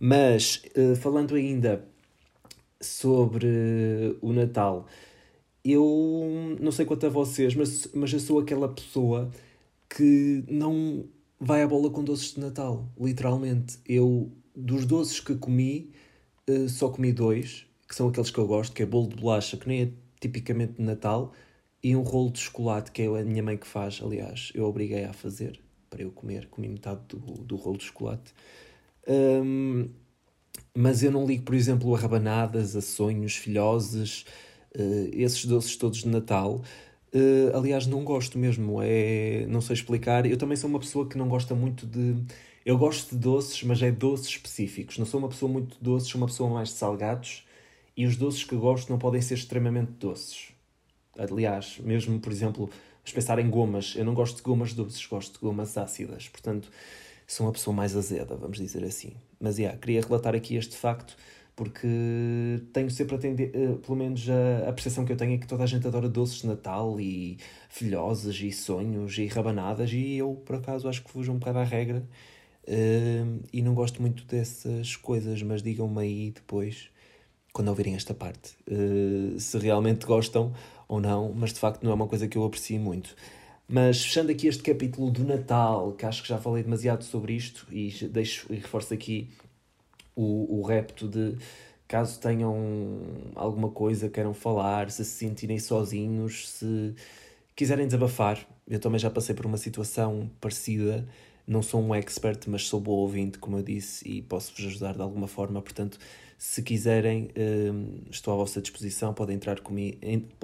Mas 0.00 0.62
falando 1.00 1.34
ainda 1.34 1.84
sobre 2.80 4.16
o 4.20 4.32
Natal, 4.32 4.86
eu 5.64 6.56
não 6.60 6.70
sei 6.70 6.86
quanto 6.86 7.06
a 7.06 7.08
vocês, 7.08 7.54
mas, 7.54 7.88
mas 7.92 8.12
eu 8.12 8.20
sou 8.20 8.38
aquela 8.38 8.68
pessoa 8.68 9.30
que 9.88 10.44
não 10.48 11.04
vai 11.40 11.62
à 11.62 11.66
bola 11.68 11.90
com 11.90 12.02
doces 12.02 12.34
de 12.34 12.40
Natal, 12.40 12.88
literalmente. 12.98 13.78
Eu, 13.86 14.30
dos 14.54 14.86
doces 14.86 15.20
que 15.20 15.34
comi, 15.34 15.90
uh, 16.48 16.68
só 16.68 16.88
comi 16.88 17.12
dois, 17.12 17.66
que 17.88 17.94
são 17.94 18.08
aqueles 18.08 18.30
que 18.30 18.38
eu 18.38 18.46
gosto, 18.46 18.72
que 18.74 18.82
é 18.82 18.86
bolo 18.86 19.08
de 19.08 19.16
bolacha, 19.16 19.56
que 19.56 19.68
nem 19.68 19.82
é 19.82 19.90
tipicamente 20.20 20.74
de 20.74 20.82
Natal, 20.82 21.32
e 21.88 21.96
um 21.96 22.02
rolo 22.02 22.30
de 22.30 22.40
chocolate, 22.40 22.92
que 22.92 23.00
é 23.00 23.06
a 23.06 23.24
minha 23.24 23.42
mãe 23.42 23.56
que 23.56 23.66
faz, 23.66 24.02
aliás, 24.04 24.52
eu 24.54 24.66
obriguei 24.66 25.04
a 25.04 25.12
fazer 25.14 25.58
para 25.88 26.02
eu 26.02 26.10
comer, 26.10 26.46
comi 26.48 26.68
metade 26.68 27.00
do, 27.08 27.16
do 27.16 27.56
rolo 27.56 27.78
de 27.78 27.84
chocolate. 27.84 28.34
Um, 29.08 29.88
mas 30.76 31.02
eu 31.02 31.10
não 31.10 31.26
ligo, 31.26 31.44
por 31.44 31.54
exemplo, 31.54 31.94
a 31.94 31.98
rabanadas, 31.98 32.76
a 32.76 32.82
sonhos, 32.82 33.36
filhoses, 33.36 34.26
uh, 34.76 35.08
esses 35.14 35.46
doces 35.46 35.76
todos 35.76 36.00
de 36.00 36.08
Natal. 36.08 36.62
Uh, 37.14 37.56
aliás, 37.56 37.86
não 37.86 38.04
gosto 38.04 38.38
mesmo, 38.38 38.82
é, 38.82 39.46
não 39.48 39.62
sei 39.62 39.72
explicar. 39.72 40.26
Eu 40.26 40.36
também 40.36 40.58
sou 40.58 40.68
uma 40.68 40.80
pessoa 40.80 41.08
que 41.08 41.16
não 41.16 41.26
gosta 41.26 41.54
muito 41.54 41.86
de 41.86 42.16
Eu 42.66 42.76
gosto 42.76 43.12
de 43.14 43.16
doces, 43.16 43.62
mas 43.62 43.80
é 43.80 43.90
doces 43.90 44.28
específicos. 44.28 44.98
Não 44.98 45.06
sou 45.06 45.20
uma 45.20 45.30
pessoa 45.30 45.50
muito 45.50 45.78
doce, 45.80 46.10
sou 46.10 46.20
uma 46.20 46.26
pessoa 46.26 46.50
mais 46.50 46.68
de 46.68 46.74
salgados. 46.74 47.46
E 47.96 48.04
os 48.04 48.14
doces 48.14 48.44
que 48.44 48.54
gosto 48.54 48.90
não 48.90 48.98
podem 48.98 49.22
ser 49.22 49.34
extremamente 49.34 49.92
doces. 49.92 50.57
Aliás, 51.18 51.78
mesmo, 51.80 52.20
por 52.20 52.32
exemplo, 52.32 52.66
vamos 52.66 53.12
pensar 53.12 53.38
em 53.38 53.50
gomas. 53.50 53.94
Eu 53.96 54.04
não 54.04 54.14
gosto 54.14 54.36
de 54.36 54.42
gomas 54.42 54.72
doces, 54.72 55.04
gosto 55.06 55.34
de 55.34 55.38
gomas 55.40 55.76
ácidas. 55.76 56.28
Portanto, 56.28 56.70
sou 57.26 57.46
uma 57.46 57.52
pessoa 57.52 57.74
mais 57.74 57.96
azeda, 57.96 58.36
vamos 58.36 58.58
dizer 58.58 58.84
assim. 58.84 59.14
Mas, 59.40 59.58
yeah, 59.58 59.78
queria 59.78 60.00
relatar 60.00 60.34
aqui 60.34 60.56
este 60.56 60.76
facto 60.76 61.16
porque 61.58 61.88
tenho 62.72 62.88
sempre 62.88 63.16
a 63.16 63.18
atender, 63.18 63.50
uh, 63.52 63.78
pelo 63.78 63.98
menos 63.98 64.28
a, 64.30 64.68
a 64.68 64.72
percepção 64.72 65.04
que 65.04 65.10
eu 65.10 65.16
tenho 65.16 65.34
é 65.34 65.38
que 65.38 65.46
toda 65.46 65.64
a 65.64 65.66
gente 65.66 65.84
adora 65.88 66.08
doces 66.08 66.42
de 66.42 66.46
Natal 66.46 67.00
e 67.00 67.36
filhosas 67.68 68.36
e 68.36 68.52
sonhos 68.52 69.18
e 69.18 69.26
rabanadas 69.26 69.92
e 69.92 70.18
eu, 70.18 70.40
por 70.46 70.54
acaso, 70.54 70.88
acho 70.88 71.02
que 71.02 71.10
fujo 71.10 71.32
um 71.32 71.38
bocado 71.40 71.58
à 71.58 71.64
regra 71.64 72.06
uh, 72.62 73.42
e 73.52 73.60
não 73.60 73.74
gosto 73.74 74.00
muito 74.00 74.24
dessas 74.24 74.94
coisas, 74.94 75.42
mas 75.42 75.60
digam-me 75.60 76.00
aí 76.00 76.30
depois, 76.30 76.90
quando 77.52 77.66
ouvirem 77.66 77.96
esta 77.96 78.14
parte, 78.14 78.52
uh, 78.70 79.40
se 79.40 79.58
realmente 79.58 80.06
gostam 80.06 80.52
ou 80.88 81.00
não, 81.00 81.32
mas 81.32 81.52
de 81.52 81.60
facto 81.60 81.84
não 81.84 81.92
é 81.92 81.94
uma 81.94 82.08
coisa 82.08 82.26
que 82.26 82.36
eu 82.38 82.44
aprecio 82.44 82.80
muito. 82.80 83.14
Mas 83.68 84.02
fechando 84.02 84.32
aqui 84.32 84.48
este 84.48 84.62
capítulo 84.62 85.10
do 85.10 85.24
Natal, 85.24 85.92
que 85.92 86.06
acho 86.06 86.22
que 86.22 86.28
já 86.28 86.38
falei 86.38 86.62
demasiado 86.62 87.04
sobre 87.04 87.34
isto 87.34 87.66
e 87.70 87.90
deixo 88.08 88.46
e 88.50 88.56
reforço 88.56 88.94
aqui 88.94 89.28
o, 90.16 90.58
o 90.58 90.62
repto 90.62 91.06
de 91.06 91.36
caso 91.86 92.18
tenham 92.20 92.54
alguma 93.34 93.70
coisa, 93.70 94.08
queiram 94.08 94.34
falar, 94.34 94.90
se 94.90 95.04
se 95.04 95.12
sentirem 95.12 95.58
sozinhos, 95.58 96.48
se 96.48 96.94
quiserem 97.54 97.86
desabafar. 97.86 98.38
Eu 98.66 98.78
também 98.78 98.98
já 98.98 99.10
passei 99.10 99.34
por 99.34 99.46
uma 99.46 99.56
situação 99.56 100.30
parecida. 100.40 101.06
Não 101.48 101.62
sou 101.62 101.80
um 101.80 101.94
expert, 101.94 102.46
mas 102.46 102.66
sou 102.66 102.78
bom 102.78 102.92
ouvinte, 102.92 103.38
como 103.38 103.56
eu 103.56 103.62
disse, 103.62 104.06
e 104.06 104.20
posso-vos 104.20 104.66
ajudar 104.66 104.92
de 104.92 105.00
alguma 105.00 105.26
forma. 105.26 105.62
Portanto, 105.62 105.98
se 106.36 106.62
quiserem, 106.62 107.30
hum, 107.34 108.02
estou 108.10 108.34
à 108.34 108.36
vossa 108.36 108.60
disposição. 108.60 109.14
Podem 109.14 109.36
entrar 109.36 109.58
comigo. 109.60 109.96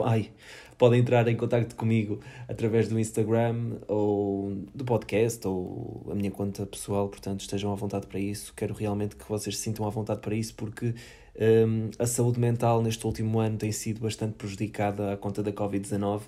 Ai, 0.02 0.30
podem 0.78 1.00
entrar 1.00 1.28
em 1.28 1.36
contato 1.36 1.76
comigo 1.76 2.20
através 2.48 2.88
do 2.88 2.98
Instagram 2.98 3.76
ou 3.86 4.56
do 4.74 4.82
podcast 4.82 5.46
ou 5.46 6.06
a 6.10 6.14
minha 6.14 6.30
conta 6.30 6.64
pessoal. 6.64 7.08
Portanto, 7.10 7.42
estejam 7.42 7.70
à 7.70 7.74
vontade 7.74 8.06
para 8.06 8.18
isso. 8.18 8.54
Quero 8.56 8.72
realmente 8.72 9.14
que 9.14 9.28
vocês 9.28 9.58
se 9.58 9.62
sintam 9.62 9.86
à 9.86 9.90
vontade 9.90 10.20
para 10.20 10.34
isso, 10.34 10.54
porque 10.54 10.94
um, 11.36 11.90
a 11.98 12.06
saúde 12.06 12.40
mental 12.40 12.80
neste 12.82 13.06
último 13.06 13.40
ano 13.40 13.58
tem 13.58 13.70
sido 13.72 14.00
bastante 14.00 14.32
prejudicada 14.32 15.12
à 15.12 15.16
conta 15.18 15.42
da 15.42 15.52
Covid-19 15.52 16.22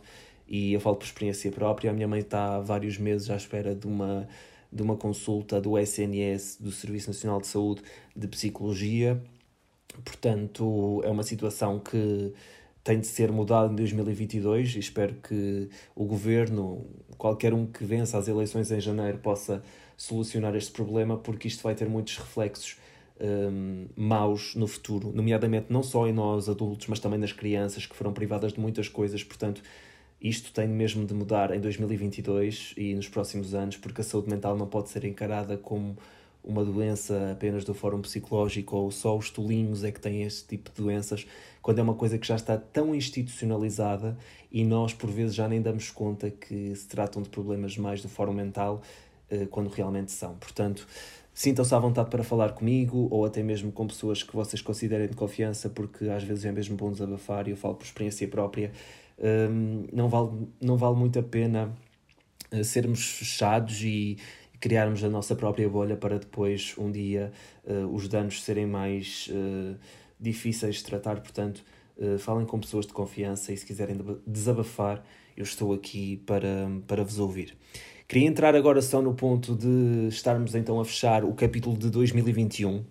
e 0.46 0.74
eu 0.74 0.80
falo 0.80 0.96
por 0.96 1.06
experiência 1.06 1.50
própria. 1.50 1.90
A 1.90 1.94
minha 1.94 2.06
mãe 2.06 2.20
está 2.20 2.56
há 2.56 2.60
vários 2.60 2.98
meses 2.98 3.30
à 3.30 3.36
espera 3.36 3.74
de 3.74 3.86
uma 3.86 4.28
de 4.76 4.82
uma 4.82 4.96
consulta 4.96 5.60
do 5.60 5.78
SNS, 5.78 6.58
do 6.60 6.70
Serviço 6.70 7.08
Nacional 7.08 7.40
de 7.40 7.46
Saúde 7.46 7.82
de 8.14 8.28
Psicologia, 8.28 9.20
Portanto, 10.04 11.00
é 11.04 11.10
uma 11.10 11.22
situação 11.22 11.78
que 11.78 12.32
tem 12.84 13.00
de 13.00 13.06
ser 13.06 13.32
mudada 13.32 13.72
em 13.72 13.76
2022 13.76 14.76
e 14.76 14.78
espero 14.78 15.14
que 15.14 15.68
o 15.94 16.04
governo, 16.04 16.86
qualquer 17.18 17.52
um 17.52 17.66
que 17.66 17.84
vença 17.84 18.18
as 18.18 18.28
eleições 18.28 18.70
em 18.70 18.80
janeiro, 18.80 19.18
possa 19.18 19.62
solucionar 19.96 20.54
este 20.54 20.70
problema, 20.72 21.16
porque 21.16 21.48
isto 21.48 21.62
vai 21.62 21.74
ter 21.74 21.88
muitos 21.88 22.16
reflexos 22.18 22.76
um, 23.18 23.86
maus 23.96 24.54
no 24.54 24.66
futuro, 24.66 25.10
nomeadamente 25.12 25.66
não 25.70 25.82
só 25.82 26.06
em 26.06 26.12
nós 26.12 26.48
adultos, 26.48 26.86
mas 26.86 27.00
também 27.00 27.18
nas 27.18 27.32
crianças 27.32 27.86
que 27.86 27.96
foram 27.96 28.12
privadas 28.12 28.52
de 28.52 28.60
muitas 28.60 28.88
coisas. 28.88 29.24
Portanto, 29.24 29.62
isto 30.28 30.52
tem 30.52 30.66
mesmo 30.66 31.06
de 31.06 31.14
mudar 31.14 31.54
em 31.54 31.60
2022 31.60 32.74
e 32.76 32.94
nos 32.94 33.08
próximos 33.08 33.54
anos, 33.54 33.76
porque 33.76 34.00
a 34.00 34.04
saúde 34.04 34.28
mental 34.28 34.56
não 34.56 34.66
pode 34.66 34.88
ser 34.88 35.04
encarada 35.04 35.56
como 35.56 35.96
uma 36.42 36.64
doença 36.64 37.32
apenas 37.32 37.64
do 37.64 37.74
fórum 37.74 38.00
psicológico 38.00 38.76
ou 38.76 38.90
só 38.90 39.16
os 39.16 39.30
tolinhos 39.30 39.82
é 39.82 39.90
que 39.90 40.00
têm 40.00 40.22
este 40.22 40.46
tipo 40.46 40.70
de 40.70 40.80
doenças, 40.80 41.26
quando 41.60 41.80
é 41.80 41.82
uma 41.82 41.94
coisa 41.94 42.18
que 42.18 42.26
já 42.26 42.36
está 42.36 42.56
tão 42.56 42.94
institucionalizada 42.94 44.16
e 44.50 44.64
nós 44.64 44.94
por 44.94 45.10
vezes 45.10 45.34
já 45.34 45.48
nem 45.48 45.60
damos 45.60 45.90
conta 45.90 46.30
que 46.30 46.74
se 46.74 46.86
tratam 46.86 47.20
de 47.20 47.28
problemas 47.28 47.76
mais 47.76 48.00
do 48.00 48.08
fórum 48.08 48.32
mental 48.32 48.80
eh, 49.28 49.46
quando 49.50 49.68
realmente 49.68 50.12
são. 50.12 50.36
Portanto, 50.36 50.86
sintam-se 51.34 51.74
à 51.74 51.78
vontade 51.80 52.08
para 52.10 52.22
falar 52.22 52.52
comigo 52.52 53.08
ou 53.10 53.24
até 53.24 53.42
mesmo 53.42 53.72
com 53.72 53.86
pessoas 53.86 54.22
que 54.22 54.34
vocês 54.34 54.62
considerem 54.62 55.08
de 55.08 55.16
confiança, 55.16 55.68
porque 55.68 56.08
às 56.08 56.22
vezes 56.22 56.44
é 56.44 56.52
mesmo 56.52 56.76
bom 56.76 56.92
desabafar 56.92 57.48
e 57.48 57.50
eu 57.50 57.56
falo 57.56 57.74
por 57.74 57.84
experiência 57.84 58.26
própria. 58.28 58.70
Um, 59.18 59.86
não, 59.92 60.08
vale, 60.08 60.48
não 60.60 60.76
vale 60.76 60.96
muito 60.96 61.18
a 61.18 61.22
pena 61.22 61.74
uh, 62.52 62.64
sermos 62.64 63.02
fechados 63.02 63.82
e, 63.82 64.18
criarmos 64.60 65.04
a 65.04 65.08
nossa 65.08 65.34
própria 65.34 65.68
bolha 65.68 65.96
para 65.96 66.18
depois, 66.18 66.74
um 66.78 66.90
dia, 66.90 67.32
uh, 67.64 67.86
os 67.94 68.08
danos 68.08 68.42
serem 68.42 68.66
mais 68.66 69.28
uh, 69.30 69.76
difíceis 70.18 70.76
de 70.76 70.84
tratar. 70.84 71.20
Portanto, 71.20 71.64
uh, 71.96 72.18
falem 72.18 72.46
com 72.46 72.58
pessoas 72.58 72.86
de 72.86 72.92
confiança 72.92 73.52
e 73.52 73.56
se 73.56 73.64
quiserem 73.64 73.96
desabafar, 74.26 75.04
eu 75.36 75.44
estou 75.44 75.72
aqui 75.72 76.16
para, 76.26 76.68
para 76.86 77.04
vos 77.04 77.18
ouvir. 77.18 77.56
Queria 78.08 78.26
entrar 78.26 78.54
agora 78.54 78.80
só 78.80 79.02
no 79.02 79.14
ponto 79.14 79.54
de 79.54 80.08
estarmos 80.08 80.54
então 80.54 80.80
a 80.80 80.84
fechar 80.84 81.24
o 81.24 81.34
capítulo 81.34 81.76
de 81.76 81.90
2021 81.90 82.84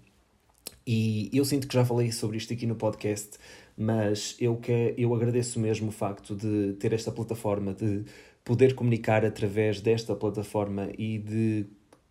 e 0.86 1.32
eu 1.34 1.44
sinto 1.44 1.68
que 1.68 1.74
já 1.74 1.84
falei 1.84 2.12
sobre 2.12 2.38
isto 2.38 2.54
aqui 2.54 2.68
no 2.68 2.76
podcast, 2.76 3.38
mas 3.78 4.36
eu, 4.40 4.56
que, 4.58 4.94
eu 4.98 5.14
agradeço 5.14 5.60
mesmo 5.60 5.90
o 5.90 5.92
facto 5.92 6.36
de 6.36 6.74
ter 6.74 6.94
esta 6.94 7.12
plataforma, 7.12 7.74
de 7.74 8.06
poder 8.44 8.76
comunicar 8.76 9.26
através 9.26 9.82
desta 9.82 10.16
plataforma 10.16 10.90
e 10.98 11.18
de 11.18 11.66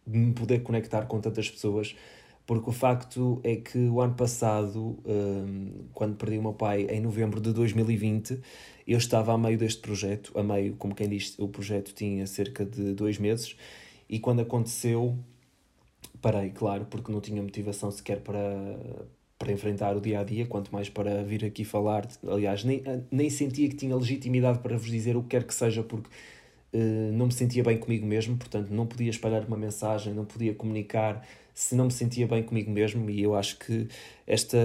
me 0.06 0.32
poder 0.32 0.62
conectar 0.62 1.06
com 1.06 1.20
tantas 1.20 1.48
pessoas, 1.48 1.94
porque 2.46 2.68
o 2.68 2.72
facto 2.72 3.40
é 3.42 3.56
que 3.56 3.78
o 3.78 4.00
ano 4.00 4.14
passado, 4.14 4.98
hum, 5.06 5.86
quando 5.94 6.16
perdi 6.16 6.38
o 6.38 6.42
meu 6.42 6.52
pai 6.52 6.86
em 6.90 7.00
novembro 7.00 7.40
de 7.40 7.52
2020, 7.52 8.40
eu 8.86 8.98
estava 8.98 9.32
a 9.32 9.38
meio 9.38 9.56
deste 9.56 9.80
projeto, 9.80 10.38
a 10.38 10.42
meio, 10.42 10.74
como 10.76 10.94
quem 10.94 11.08
diz, 11.08 11.38
o 11.38 11.48
projeto 11.48 11.94
tinha 11.94 12.26
cerca 12.26 12.64
de 12.64 12.92
dois 12.92 13.18
meses, 13.18 13.56
e 14.08 14.18
quando 14.18 14.40
aconteceu, 14.40 15.18
parei, 16.20 16.50
claro, 16.50 16.84
porque 16.86 17.10
não 17.10 17.20
tinha 17.20 17.42
motivação 17.42 17.90
sequer 17.90 18.20
para, 18.20 18.76
para 19.38 19.52
enfrentar 19.52 19.96
o 19.96 20.00
dia 20.00 20.20
a 20.20 20.24
dia, 20.24 20.46
quanto 20.46 20.72
mais 20.72 20.88
para 20.88 21.22
vir 21.22 21.44
aqui 21.44 21.64
falar. 21.64 22.06
Aliás, 22.26 22.64
nem, 22.64 22.82
nem 23.10 23.28
sentia 23.30 23.68
que 23.68 23.76
tinha 23.76 23.96
legitimidade 23.96 24.60
para 24.60 24.76
vos 24.76 24.90
dizer 24.90 25.16
o 25.16 25.22
que 25.22 25.30
quer 25.30 25.44
que 25.44 25.54
seja, 25.54 25.82
porque 25.82 26.08
uh, 26.72 27.12
não 27.12 27.26
me 27.26 27.32
sentia 27.32 27.62
bem 27.62 27.78
comigo 27.78 28.06
mesmo, 28.06 28.36
portanto, 28.36 28.70
não 28.70 28.86
podia 28.86 29.10
espalhar 29.10 29.44
uma 29.44 29.56
mensagem, 29.56 30.14
não 30.14 30.24
podia 30.24 30.54
comunicar 30.54 31.26
se 31.54 31.76
não 31.76 31.84
me 31.86 31.92
sentia 31.92 32.26
bem 32.26 32.42
comigo 32.42 32.70
mesmo. 32.70 33.08
E 33.08 33.22
eu 33.22 33.34
acho 33.34 33.58
que 33.58 33.88
esta, 34.26 34.58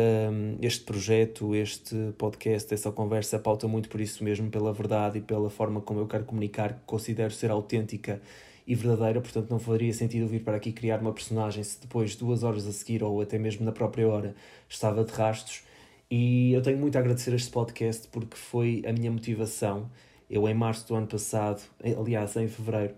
este 0.62 0.84
projeto, 0.84 1.56
este 1.56 1.96
podcast, 2.18 2.74
essa 2.74 2.92
conversa 2.92 3.38
pauta 3.38 3.68
muito 3.68 3.90
por 3.90 4.02
isso 4.02 4.24
mesmo, 4.24 4.50
pela 4.50 4.74
verdade 4.74 5.20
e 5.20 5.22
pela 5.22 5.50
forma 5.50 5.82
como 5.82 6.00
eu 6.00 6.08
quero 6.08 6.26
comunicar, 6.26 6.74
que 6.74 6.82
considero 6.86 7.32
ser 7.32 7.52
autêntica 7.52 8.22
e 8.66 8.76
verdadeira, 8.76 9.22
portanto 9.22 9.50
não 9.50 9.60
faria 9.60 9.94
sentido 9.94 10.28
vir 10.28 10.44
para 10.44 10.58
aqui 10.58 10.72
criar 10.72 11.00
uma 11.00 11.14
personagem 11.14 11.64
se 11.64 11.80
depois, 11.82 12.16
duas 12.16 12.44
horas 12.44 12.68
a 12.68 12.72
seguir 12.72 13.04
ou 13.04 13.22
até 13.22 13.38
mesmo 13.38 13.66
na 13.66 13.72
própria 13.72 14.08
hora, 14.08 14.36
estava 14.68 15.04
de 15.04 15.12
rastros. 15.12 15.64
E 16.10 16.54
eu 16.54 16.62
tenho 16.62 16.78
muito 16.78 16.96
a 16.96 17.00
agradecer 17.00 17.34
este 17.34 17.52
podcast 17.52 18.08
porque 18.10 18.36
foi 18.36 18.84
a 18.88 18.92
minha 18.92 19.12
motivação. 19.12 19.90
Eu, 20.30 20.48
em 20.48 20.54
março 20.54 20.88
do 20.88 20.96
ano 20.96 21.08
passado, 21.08 21.62
aliás, 21.98 22.36
em 22.36 22.48
fevereiro, 22.48 22.96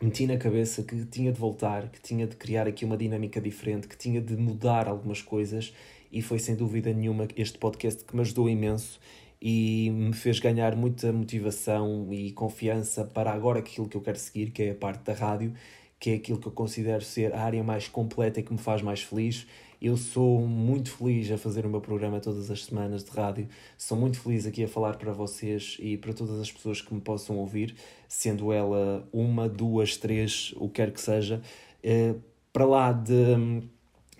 meti 0.00 0.26
na 0.26 0.36
cabeça 0.38 0.82
que 0.82 1.04
tinha 1.06 1.30
de 1.32 1.38
voltar, 1.38 1.88
que 1.88 2.00
tinha 2.00 2.26
de 2.26 2.36
criar 2.36 2.66
aqui 2.66 2.84
uma 2.84 2.96
dinâmica 2.96 3.40
diferente, 3.40 3.86
que 3.86 3.96
tinha 3.96 4.20
de 4.20 4.36
mudar 4.36 4.88
algumas 4.88 5.20
coisas 5.20 5.74
e 6.10 6.22
foi 6.22 6.38
sem 6.38 6.56
dúvida 6.56 6.92
nenhuma 6.92 7.28
este 7.36 7.58
podcast 7.58 8.04
que 8.04 8.14
me 8.14 8.22
ajudou 8.22 8.48
imenso 8.48 8.98
e 9.40 9.90
me 9.90 10.12
fez 10.12 10.38
ganhar 10.38 10.76
muita 10.76 11.12
motivação 11.12 12.08
e 12.12 12.32
confiança 12.32 13.04
para 13.04 13.32
agora 13.32 13.60
aquilo 13.60 13.88
que 13.88 13.96
eu 13.96 14.00
quero 14.02 14.18
seguir, 14.18 14.50
que 14.50 14.62
é 14.62 14.70
a 14.72 14.74
parte 14.74 15.02
da 15.04 15.14
rádio, 15.14 15.54
que 15.98 16.10
é 16.10 16.14
aquilo 16.14 16.38
que 16.38 16.46
eu 16.46 16.52
considero 16.52 17.02
ser 17.02 17.34
a 17.34 17.42
área 17.42 17.62
mais 17.62 17.88
completa 17.88 18.40
e 18.40 18.42
que 18.42 18.52
me 18.52 18.58
faz 18.58 18.82
mais 18.82 19.02
feliz. 19.02 19.46
Eu 19.80 19.96
sou 19.96 20.46
muito 20.46 20.90
feliz 20.90 21.30
a 21.30 21.38
fazer 21.38 21.64
o 21.64 21.70
meu 21.70 21.80
programa 21.80 22.20
todas 22.20 22.50
as 22.50 22.66
semanas 22.66 23.02
de 23.02 23.10
rádio. 23.10 23.48
Sou 23.78 23.96
muito 23.96 24.20
feliz 24.20 24.44
aqui 24.46 24.64
a 24.64 24.68
falar 24.68 24.96
para 24.96 25.12
vocês 25.12 25.78
e 25.80 25.96
para 25.96 26.12
todas 26.12 26.38
as 26.38 26.52
pessoas 26.52 26.82
que 26.82 26.92
me 26.92 27.00
possam 27.00 27.38
ouvir, 27.38 27.74
sendo 28.06 28.52
ela 28.52 29.08
uma, 29.10 29.48
duas, 29.48 29.96
três, 29.96 30.52
o 30.56 30.68
que 30.68 30.74
quer 30.74 30.92
que 30.92 31.00
seja. 31.00 31.40
Eh, 31.82 32.14
para 32.52 32.66
lá 32.66 32.92
de 32.92 33.62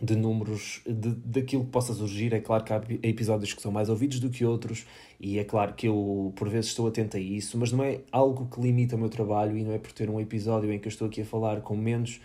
de 0.00 0.16
números 0.16 0.82
de, 0.86 1.10
daquilo 1.14 1.64
que 1.64 1.70
possa 1.70 1.92
surgir. 1.92 2.32
É 2.32 2.40
claro 2.40 2.64
que 2.64 2.72
há 2.72 2.82
episódios 3.02 3.52
que 3.52 3.60
são 3.60 3.70
mais 3.70 3.88
ouvidos 3.88 4.20
do 4.20 4.30
que 4.30 4.44
outros, 4.44 4.86
e 5.18 5.38
é 5.38 5.44
claro 5.44 5.74
que 5.74 5.88
eu 5.88 6.32
por 6.36 6.48
vezes 6.48 6.70
estou 6.70 6.86
atento 6.86 7.16
a 7.16 7.20
isso, 7.20 7.58
mas 7.58 7.72
não 7.72 7.84
é 7.84 8.00
algo 8.10 8.46
que 8.46 8.60
limita 8.60 8.96
o 8.96 8.98
meu 8.98 9.08
trabalho 9.08 9.56
e 9.56 9.62
não 9.62 9.72
é 9.72 9.78
por 9.78 9.92
ter 9.92 10.08
um 10.08 10.20
episódio 10.20 10.72
em 10.72 10.78
que 10.78 10.88
eu 10.88 10.90
estou 10.90 11.08
aqui 11.08 11.22
a 11.22 11.24
falar 11.24 11.60
com 11.60 11.76
menos 11.76 12.20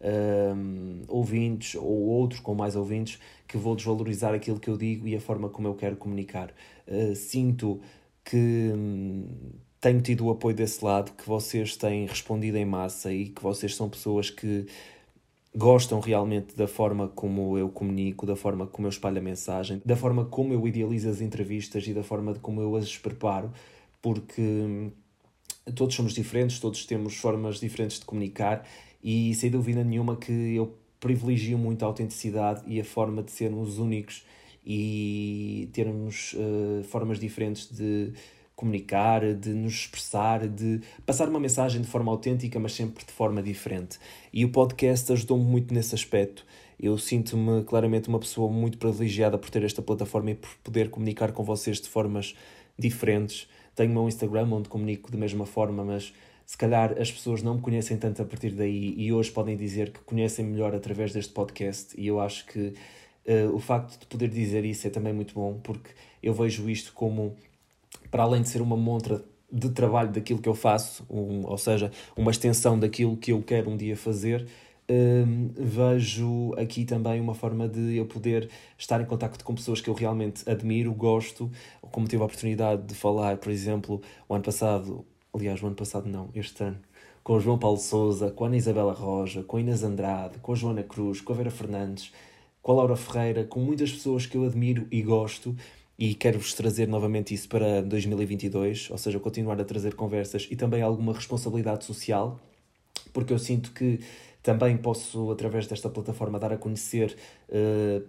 um, 0.00 1.02
ouvintes 1.08 1.74
ou 1.74 2.06
outros 2.06 2.40
com 2.40 2.54
mais 2.54 2.76
ouvintes 2.76 3.18
que 3.46 3.56
vou 3.56 3.74
desvalorizar 3.74 4.32
aquilo 4.34 4.60
que 4.60 4.68
eu 4.70 4.76
digo 4.76 5.08
e 5.08 5.16
a 5.16 5.20
forma 5.20 5.48
como 5.48 5.68
eu 5.68 5.74
quero 5.74 5.96
comunicar. 5.96 6.52
Uh, 6.86 7.14
sinto 7.14 7.80
que. 8.24 8.72
Hum, 8.74 9.26
tenho 9.80 10.00
tido 10.00 10.26
o 10.26 10.30
apoio 10.30 10.56
desse 10.56 10.84
lado, 10.84 11.12
que 11.12 11.26
vocês 11.26 11.76
têm 11.76 12.06
respondido 12.06 12.56
em 12.56 12.64
massa 12.64 13.12
e 13.12 13.28
que 13.28 13.42
vocês 13.42 13.76
são 13.76 13.88
pessoas 13.88 14.28
que 14.28 14.66
gostam 15.54 16.00
realmente 16.00 16.54
da 16.56 16.68
forma 16.68 17.08
como 17.08 17.56
eu 17.58 17.68
comunico, 17.68 18.26
da 18.26 18.36
forma 18.36 18.66
como 18.66 18.86
eu 18.86 18.90
espalho 18.90 19.18
a 19.18 19.22
mensagem, 19.22 19.80
da 19.84 19.96
forma 19.96 20.24
como 20.24 20.52
eu 20.52 20.66
idealizo 20.66 21.08
as 21.08 21.20
entrevistas 21.20 21.86
e 21.86 21.94
da 21.94 22.02
forma 22.02 22.32
de 22.32 22.40
como 22.40 22.60
eu 22.60 22.76
as 22.76 22.96
preparo, 22.96 23.52
porque 24.00 24.40
hum, 24.40 24.92
todos 25.74 25.94
somos 25.94 26.14
diferentes, 26.14 26.58
todos 26.60 26.84
temos 26.86 27.16
formas 27.16 27.58
diferentes 27.58 27.98
de 27.98 28.04
comunicar 28.04 28.66
e 29.02 29.34
sem 29.34 29.50
dúvida 29.50 29.82
nenhuma 29.84 30.16
que 30.16 30.32
eu 30.32 30.76
privilegio 31.00 31.56
muito 31.56 31.84
a 31.84 31.86
autenticidade 31.86 32.62
e 32.66 32.80
a 32.80 32.84
forma 32.84 33.22
de 33.22 33.30
sermos 33.30 33.78
únicos 33.78 34.24
e 34.66 35.70
termos 35.72 36.34
uh, 36.34 36.82
formas 36.84 37.18
diferentes 37.18 37.70
de 37.70 38.12
comunicar, 38.58 39.34
de 39.34 39.50
nos 39.50 39.72
expressar, 39.72 40.48
de 40.48 40.80
passar 41.06 41.28
uma 41.28 41.38
mensagem 41.38 41.80
de 41.80 41.86
forma 41.86 42.10
autêntica, 42.10 42.58
mas 42.58 42.72
sempre 42.72 43.04
de 43.04 43.12
forma 43.12 43.40
diferente. 43.40 44.00
E 44.32 44.44
o 44.44 44.50
podcast 44.50 45.12
ajudou-me 45.12 45.44
muito 45.44 45.72
nesse 45.72 45.94
aspecto. 45.94 46.44
Eu 46.78 46.98
sinto-me 46.98 47.62
claramente 47.62 48.08
uma 48.08 48.18
pessoa 48.18 48.50
muito 48.50 48.76
privilegiada 48.76 49.38
por 49.38 49.48
ter 49.48 49.62
esta 49.62 49.80
plataforma 49.80 50.32
e 50.32 50.34
por 50.34 50.50
poder 50.64 50.90
comunicar 50.90 51.30
com 51.30 51.44
vocês 51.44 51.80
de 51.80 51.88
formas 51.88 52.34
diferentes. 52.76 53.48
Tenho 53.76 53.92
meu 53.92 54.08
Instagram 54.08 54.48
onde 54.50 54.68
comunico 54.68 55.08
da 55.12 55.18
mesma 55.18 55.46
forma, 55.46 55.84
mas 55.84 56.12
se 56.44 56.58
calhar 56.58 57.00
as 57.00 57.12
pessoas 57.12 57.44
não 57.44 57.54
me 57.54 57.60
conhecem 57.60 57.96
tanto 57.96 58.22
a 58.22 58.24
partir 58.24 58.50
daí 58.50 58.92
e 58.96 59.12
hoje 59.12 59.30
podem 59.30 59.56
dizer 59.56 59.92
que 59.92 60.00
conhecem 60.00 60.44
melhor 60.44 60.74
através 60.74 61.12
deste 61.12 61.32
podcast. 61.32 61.94
E 61.96 62.08
eu 62.08 62.18
acho 62.18 62.44
que 62.46 62.74
uh, 63.24 63.54
o 63.54 63.60
facto 63.60 64.00
de 64.00 64.06
poder 64.06 64.28
dizer 64.28 64.64
isso 64.64 64.84
é 64.88 64.90
também 64.90 65.12
muito 65.12 65.32
bom, 65.32 65.60
porque 65.62 65.90
eu 66.20 66.34
vejo 66.34 66.68
isto 66.68 66.92
como 66.92 67.36
para 68.10 68.22
além 68.22 68.42
de 68.42 68.48
ser 68.48 68.62
uma 68.62 68.76
montra 68.76 69.24
de 69.50 69.70
trabalho 69.70 70.10
daquilo 70.10 70.40
que 70.40 70.48
eu 70.48 70.54
faço, 70.54 71.04
um, 71.08 71.46
ou 71.46 71.56
seja, 71.56 71.90
uma 72.16 72.30
extensão 72.30 72.78
daquilo 72.78 73.16
que 73.16 73.32
eu 73.32 73.42
quero 73.42 73.70
um 73.70 73.76
dia 73.76 73.96
fazer, 73.96 74.46
um, 74.90 75.50
vejo 75.54 76.54
aqui 76.56 76.84
também 76.84 77.20
uma 77.20 77.34
forma 77.34 77.68
de 77.68 77.96
eu 77.96 78.06
poder 78.06 78.48
estar 78.76 79.00
em 79.00 79.04
contato 79.04 79.42
com 79.44 79.54
pessoas 79.54 79.80
que 79.80 79.88
eu 79.88 79.94
realmente 79.94 80.48
admiro, 80.48 80.92
gosto, 80.92 81.50
como 81.80 82.06
tive 82.06 82.22
a 82.22 82.26
oportunidade 82.26 82.82
de 82.82 82.94
falar, 82.94 83.38
por 83.38 83.50
exemplo, 83.50 84.00
o 84.28 84.34
ano 84.34 84.44
passado, 84.44 85.04
aliás, 85.32 85.62
o 85.62 85.66
ano 85.66 85.76
passado 85.76 86.08
não, 86.08 86.30
este 86.34 86.62
ano, 86.62 86.78
com 87.22 87.34
o 87.34 87.40
João 87.40 87.58
Paulo 87.58 87.78
Souza, 87.78 88.30
com 88.30 88.44
a 88.44 88.46
Ana 88.48 88.56
Isabela 88.56 88.92
Roja, 88.92 89.42
com 89.42 89.58
a 89.58 89.60
Inês 89.60 89.82
Andrade, 89.82 90.38
com 90.38 90.52
a 90.52 90.54
Joana 90.54 90.82
Cruz, 90.82 91.20
com 91.20 91.32
a 91.32 91.36
Vera 91.36 91.50
Fernandes, 91.50 92.12
com 92.62 92.72
a 92.72 92.76
Laura 92.76 92.96
Ferreira, 92.96 93.44
com 93.44 93.60
muitas 93.60 93.92
pessoas 93.92 94.26
que 94.26 94.36
eu 94.36 94.44
admiro 94.44 94.86
e 94.90 95.02
gosto 95.02 95.54
e 95.98 96.14
quero-vos 96.14 96.54
trazer 96.54 96.86
novamente 96.86 97.34
isso 97.34 97.48
para 97.48 97.82
2022, 97.82 98.90
ou 98.90 98.98
seja, 98.98 99.18
continuar 99.18 99.60
a 99.60 99.64
trazer 99.64 99.94
conversas 99.94 100.46
e 100.50 100.54
também 100.56 100.80
alguma 100.80 101.12
responsabilidade 101.12 101.84
social, 101.84 102.38
porque 103.12 103.32
eu 103.32 103.38
sinto 103.38 103.72
que 103.72 104.00
também 104.42 104.76
posso, 104.76 105.30
através 105.32 105.66
desta 105.66 105.90
plataforma, 105.90 106.38
dar 106.38 106.52
a 106.52 106.56
conhecer 106.56 107.16
uh, 107.48 108.06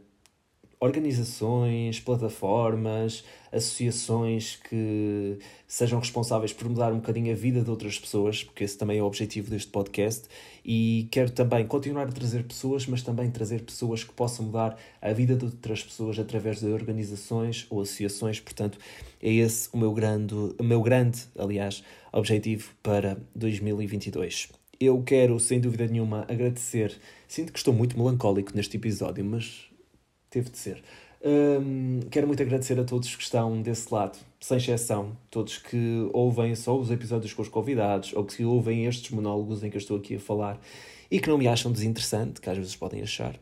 organizações, 0.79 1.99
plataformas, 1.99 3.23
associações 3.51 4.55
que 4.55 5.37
sejam 5.67 5.99
responsáveis 5.99 6.53
por 6.53 6.69
mudar 6.69 6.93
um 6.93 6.97
bocadinho 6.97 7.33
a 7.33 7.35
vida 7.35 7.61
de 7.61 7.69
outras 7.69 7.99
pessoas, 7.99 8.43
porque 8.43 8.63
esse 8.63 8.77
também 8.77 8.97
é 8.97 9.03
o 9.03 9.05
objetivo 9.05 9.49
deste 9.49 9.69
podcast. 9.69 10.27
E 10.63 11.07
quero 11.11 11.31
também 11.31 11.67
continuar 11.67 12.03
a 12.03 12.11
trazer 12.11 12.43
pessoas, 12.43 12.87
mas 12.87 13.01
também 13.01 13.29
trazer 13.29 13.63
pessoas 13.63 14.03
que 14.05 14.13
possam 14.13 14.45
mudar 14.45 14.77
a 15.01 15.11
vida 15.11 15.35
de 15.35 15.45
outras 15.45 15.83
pessoas 15.83 16.17
através 16.17 16.59
de 16.61 16.67
organizações 16.67 17.65
ou 17.69 17.81
associações. 17.81 18.39
Portanto, 18.39 18.77
é 19.21 19.33
esse 19.33 19.67
o 19.73 19.77
meu 19.77 19.93
grande, 19.93 20.33
o 20.33 20.63
meu 20.63 20.81
grande, 20.81 21.19
aliás, 21.37 21.83
objetivo 22.13 22.69
para 22.81 23.17
2022. 23.35 24.49
Eu 24.79 25.03
quero, 25.03 25.37
sem 25.41 25.59
dúvida 25.59 25.87
nenhuma, 25.87 26.25
agradecer. 26.29 26.97
Sinto 27.27 27.51
que 27.51 27.59
estou 27.59 27.73
muito 27.73 27.97
melancólico 27.97 28.55
neste 28.55 28.77
episódio, 28.77 29.25
mas 29.25 29.69
teve 30.29 30.49
de 30.49 30.57
ser. 30.57 30.83
Um, 31.21 31.99
quero 32.09 32.27
muito 32.27 32.41
agradecer 32.41 32.79
a 32.79 32.83
todos 32.83 33.13
que 33.13 33.23
estão 33.23 33.61
desse 33.61 33.93
lado, 33.93 34.17
sem 34.39 34.57
exceção, 34.57 35.17
todos 35.29 35.57
que 35.57 36.09
ouvem 36.13 36.55
só 36.55 36.77
os 36.79 36.89
episódios 36.89 37.33
com 37.33 37.41
os 37.41 37.49
convidados 37.49 38.13
ou 38.13 38.23
que 38.23 38.45
ouvem 38.45 38.85
estes 38.85 39.11
monólogos 39.11 39.61
em 39.63 39.69
que 39.69 39.75
eu 39.75 39.81
estou 39.81 39.97
aqui 39.97 40.15
a 40.15 40.19
falar 40.19 40.59
e 41.11 41.19
que 41.19 41.27
não 41.27 41.37
me 41.37 41.47
acham 41.47 41.71
desinteressante, 41.71 42.39
que 42.39 42.49
às 42.49 42.57
vezes 42.57 42.75
podem 42.75 43.01
achar. 43.01 43.37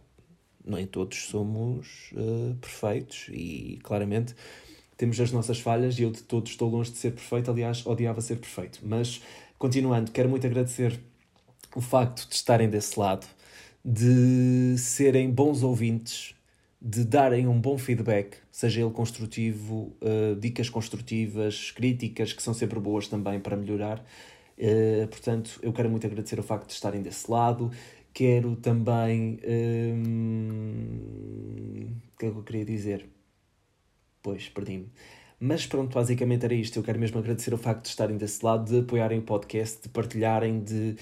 Nem 0.65 0.87
todos 0.87 1.27
somos 1.27 2.11
uh, 2.13 2.55
perfeitos 2.55 3.27
e 3.31 3.79
claramente 3.83 4.35
temos 4.97 5.19
as 5.19 5.31
nossas 5.31 5.59
falhas 5.59 5.99
e 5.99 6.03
eu 6.03 6.11
de 6.11 6.23
todos 6.23 6.51
estou 6.51 6.69
longe 6.69 6.91
de 6.91 6.97
ser 6.97 7.11
perfeito, 7.11 7.51
aliás, 7.51 7.85
odiava 7.85 8.21
ser 8.21 8.37
perfeito. 8.37 8.79
Mas 8.81 9.21
continuando, 9.59 10.11
quero 10.11 10.27
muito 10.27 10.47
agradecer 10.47 10.99
o 11.75 11.81
facto 11.81 12.27
de 12.27 12.33
estarem 12.33 12.67
desse 12.69 12.99
lado, 12.99 13.27
de 13.85 14.75
serem 14.79 15.29
bons 15.29 15.61
ouvintes 15.61 16.36
de 16.81 17.03
darem 17.03 17.47
um 17.47 17.59
bom 17.59 17.77
feedback, 17.77 18.37
seja 18.51 18.81
ele 18.81 18.91
construtivo, 18.91 19.95
uh, 20.01 20.35
dicas 20.39 20.69
construtivas, 20.69 21.71
críticas 21.71 22.33
que 22.33 22.43
são 22.43 22.53
sempre 22.53 22.79
boas 22.79 23.07
também 23.07 23.39
para 23.39 23.57
melhorar. 23.57 24.05
Uh, 24.57 25.07
portanto, 25.07 25.59
eu 25.61 25.73
quero 25.73 25.89
muito 25.89 26.05
agradecer 26.05 26.39
o 26.39 26.43
facto 26.43 26.67
de 26.67 26.73
estarem 26.73 27.01
desse 27.01 27.29
lado. 27.31 27.71
Quero 28.13 28.55
também. 28.55 29.39
Um... 29.47 30.87
O 32.13 32.17
que 32.19 32.25
é 32.25 32.31
que 32.31 32.37
eu 32.37 32.43
queria 32.43 32.65
dizer? 32.65 33.07
Pois, 34.23 34.49
perdi-me. 34.49 34.89
Mas 35.39 35.67
pronto, 35.67 35.93
basicamente 35.93 36.43
era 36.45 36.53
isto. 36.53 36.79
Eu 36.79 36.83
quero 36.83 36.99
mesmo 36.99 37.19
agradecer 37.19 37.53
o 37.53 37.57
facto 37.57 37.83
de 37.83 37.89
estarem 37.89 38.17
desse 38.17 38.43
lado, 38.43 38.71
de 38.71 38.79
apoiarem 38.79 39.19
o 39.19 39.21
podcast, 39.21 39.83
de 39.83 39.89
partilharem, 39.89 40.63
de 40.63 40.95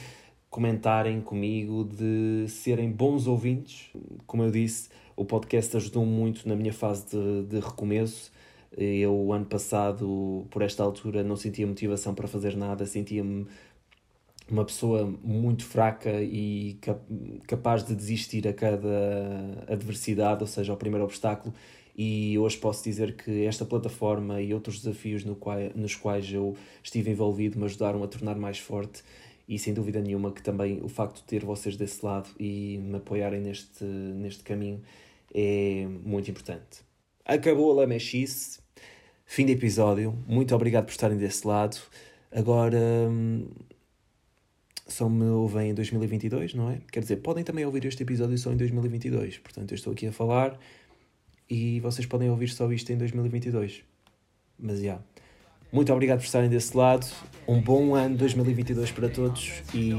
comentarem 0.49 1.21
comigo, 1.21 1.85
de 1.85 2.45
serem 2.49 2.91
bons 2.91 3.27
ouvintes. 3.27 3.89
Como 4.27 4.43
eu 4.43 4.51
disse, 4.51 4.89
o 5.15 5.23
podcast 5.25 5.75
ajudou 5.77 6.05
muito 6.05 6.47
na 6.47 6.55
minha 6.55 6.73
fase 6.73 7.05
de, 7.07 7.43
de 7.43 7.59
recomeço. 7.59 8.31
Eu, 8.77 9.31
ano 9.31 9.45
passado, 9.45 10.45
por 10.49 10.61
esta 10.61 10.83
altura, 10.83 11.23
não 11.23 11.37
sentia 11.37 11.65
motivação 11.65 12.13
para 12.13 12.27
fazer 12.27 12.57
nada, 12.57 12.85
sentia-me 12.85 13.47
uma 14.49 14.65
pessoa 14.65 15.11
muito 15.23 15.63
fraca 15.63 16.21
e 16.21 16.77
capaz 17.47 17.83
de 17.83 17.95
desistir 17.95 18.47
a 18.47 18.53
cada 18.53 19.63
adversidade, 19.67 20.41
ou 20.41 20.47
seja, 20.47 20.71
ao 20.71 20.77
primeiro 20.77 21.05
obstáculo. 21.05 21.53
E 21.97 22.37
hoje 22.37 22.57
posso 22.57 22.83
dizer 22.83 23.15
que 23.15 23.45
esta 23.45 23.63
plataforma 23.63 24.41
e 24.41 24.53
outros 24.53 24.81
desafios 24.81 25.23
no 25.23 25.35
qual, 25.35 25.57
nos 25.73 25.95
quais 25.95 26.31
eu 26.31 26.55
estive 26.83 27.11
envolvido 27.11 27.57
me 27.57 27.65
ajudaram 27.65 28.03
a 28.03 28.07
tornar 28.07 28.35
mais 28.35 28.59
forte. 28.59 29.01
E 29.47 29.57
sem 29.57 29.73
dúvida 29.73 30.01
nenhuma 30.01 30.31
que 30.31 30.41
também 30.43 30.81
o 30.83 30.89
facto 30.89 31.17
de 31.17 31.23
ter 31.23 31.45
vocês 31.45 31.77
desse 31.77 32.05
lado 32.05 32.29
e 32.37 32.77
me 32.79 32.97
apoiarem 32.97 33.39
neste, 33.39 33.85
neste 33.85 34.43
caminho 34.43 34.81
é 35.35 35.85
muito 36.03 36.31
importante. 36.31 36.85
Acabou 37.25 37.71
a 37.71 37.81
lamechice, 37.81 38.59
fim 39.25 39.45
de 39.45 39.51
episódio. 39.51 40.17
Muito 40.25 40.55
obrigado 40.55 40.85
por 40.85 40.91
estarem 40.91 41.17
desse 41.17 41.45
lado. 41.45 41.77
Agora 42.31 42.79
hum, 42.79 43.49
só 44.87 45.09
me 45.09 45.25
ouvem 45.25 45.71
em 45.71 45.73
2022, 45.73 46.53
não 46.53 46.71
é? 46.71 46.79
Quer 46.89 47.01
dizer, 47.01 47.17
podem 47.17 47.43
também 47.43 47.65
ouvir 47.65 47.83
este 47.85 48.03
episódio 48.03 48.37
só 48.37 48.53
em 48.53 48.57
2022. 48.57 49.39
Portanto, 49.39 49.71
eu 49.73 49.75
estou 49.75 49.91
aqui 49.91 50.07
a 50.07 50.11
falar 50.13 50.57
e 51.49 51.81
vocês 51.81 52.05
podem 52.05 52.29
ouvir 52.29 52.47
só 52.47 52.71
isto 52.71 52.89
em 52.93 52.97
2022. 52.97 53.83
Mas 54.57 54.77
já. 54.77 54.83
Yeah. 54.83 55.03
Muito 55.71 55.91
obrigado 55.91 56.19
por 56.19 56.25
estarem 56.25 56.49
desse 56.49 56.77
lado. 56.77 57.05
Um 57.45 57.59
bom 57.59 57.95
ano 57.95 58.15
2022 58.15 58.91
para 58.91 59.09
todos 59.09 59.61
e 59.73 59.91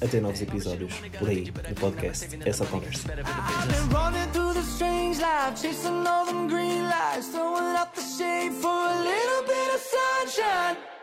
até 0.00 0.20
novos 0.20 0.40
episódios 0.40 0.94
por 1.18 1.28
aí 1.28 1.52
no 1.68 1.74
podcast. 1.74 2.38
Essa 2.44 2.64
conversa. 2.66 3.08
Life, 5.36 5.62
chasing 5.62 6.06
all 6.06 6.24
them 6.24 6.48
green 6.48 6.84
lights, 6.84 7.28
throwing 7.28 7.76
up 7.82 7.94
the 7.94 8.00
shade 8.00 8.52
for 8.52 8.80
a 8.94 8.98
little 9.10 9.42
bit 9.52 9.74
of 9.74 9.80
sunshine. 9.80 10.95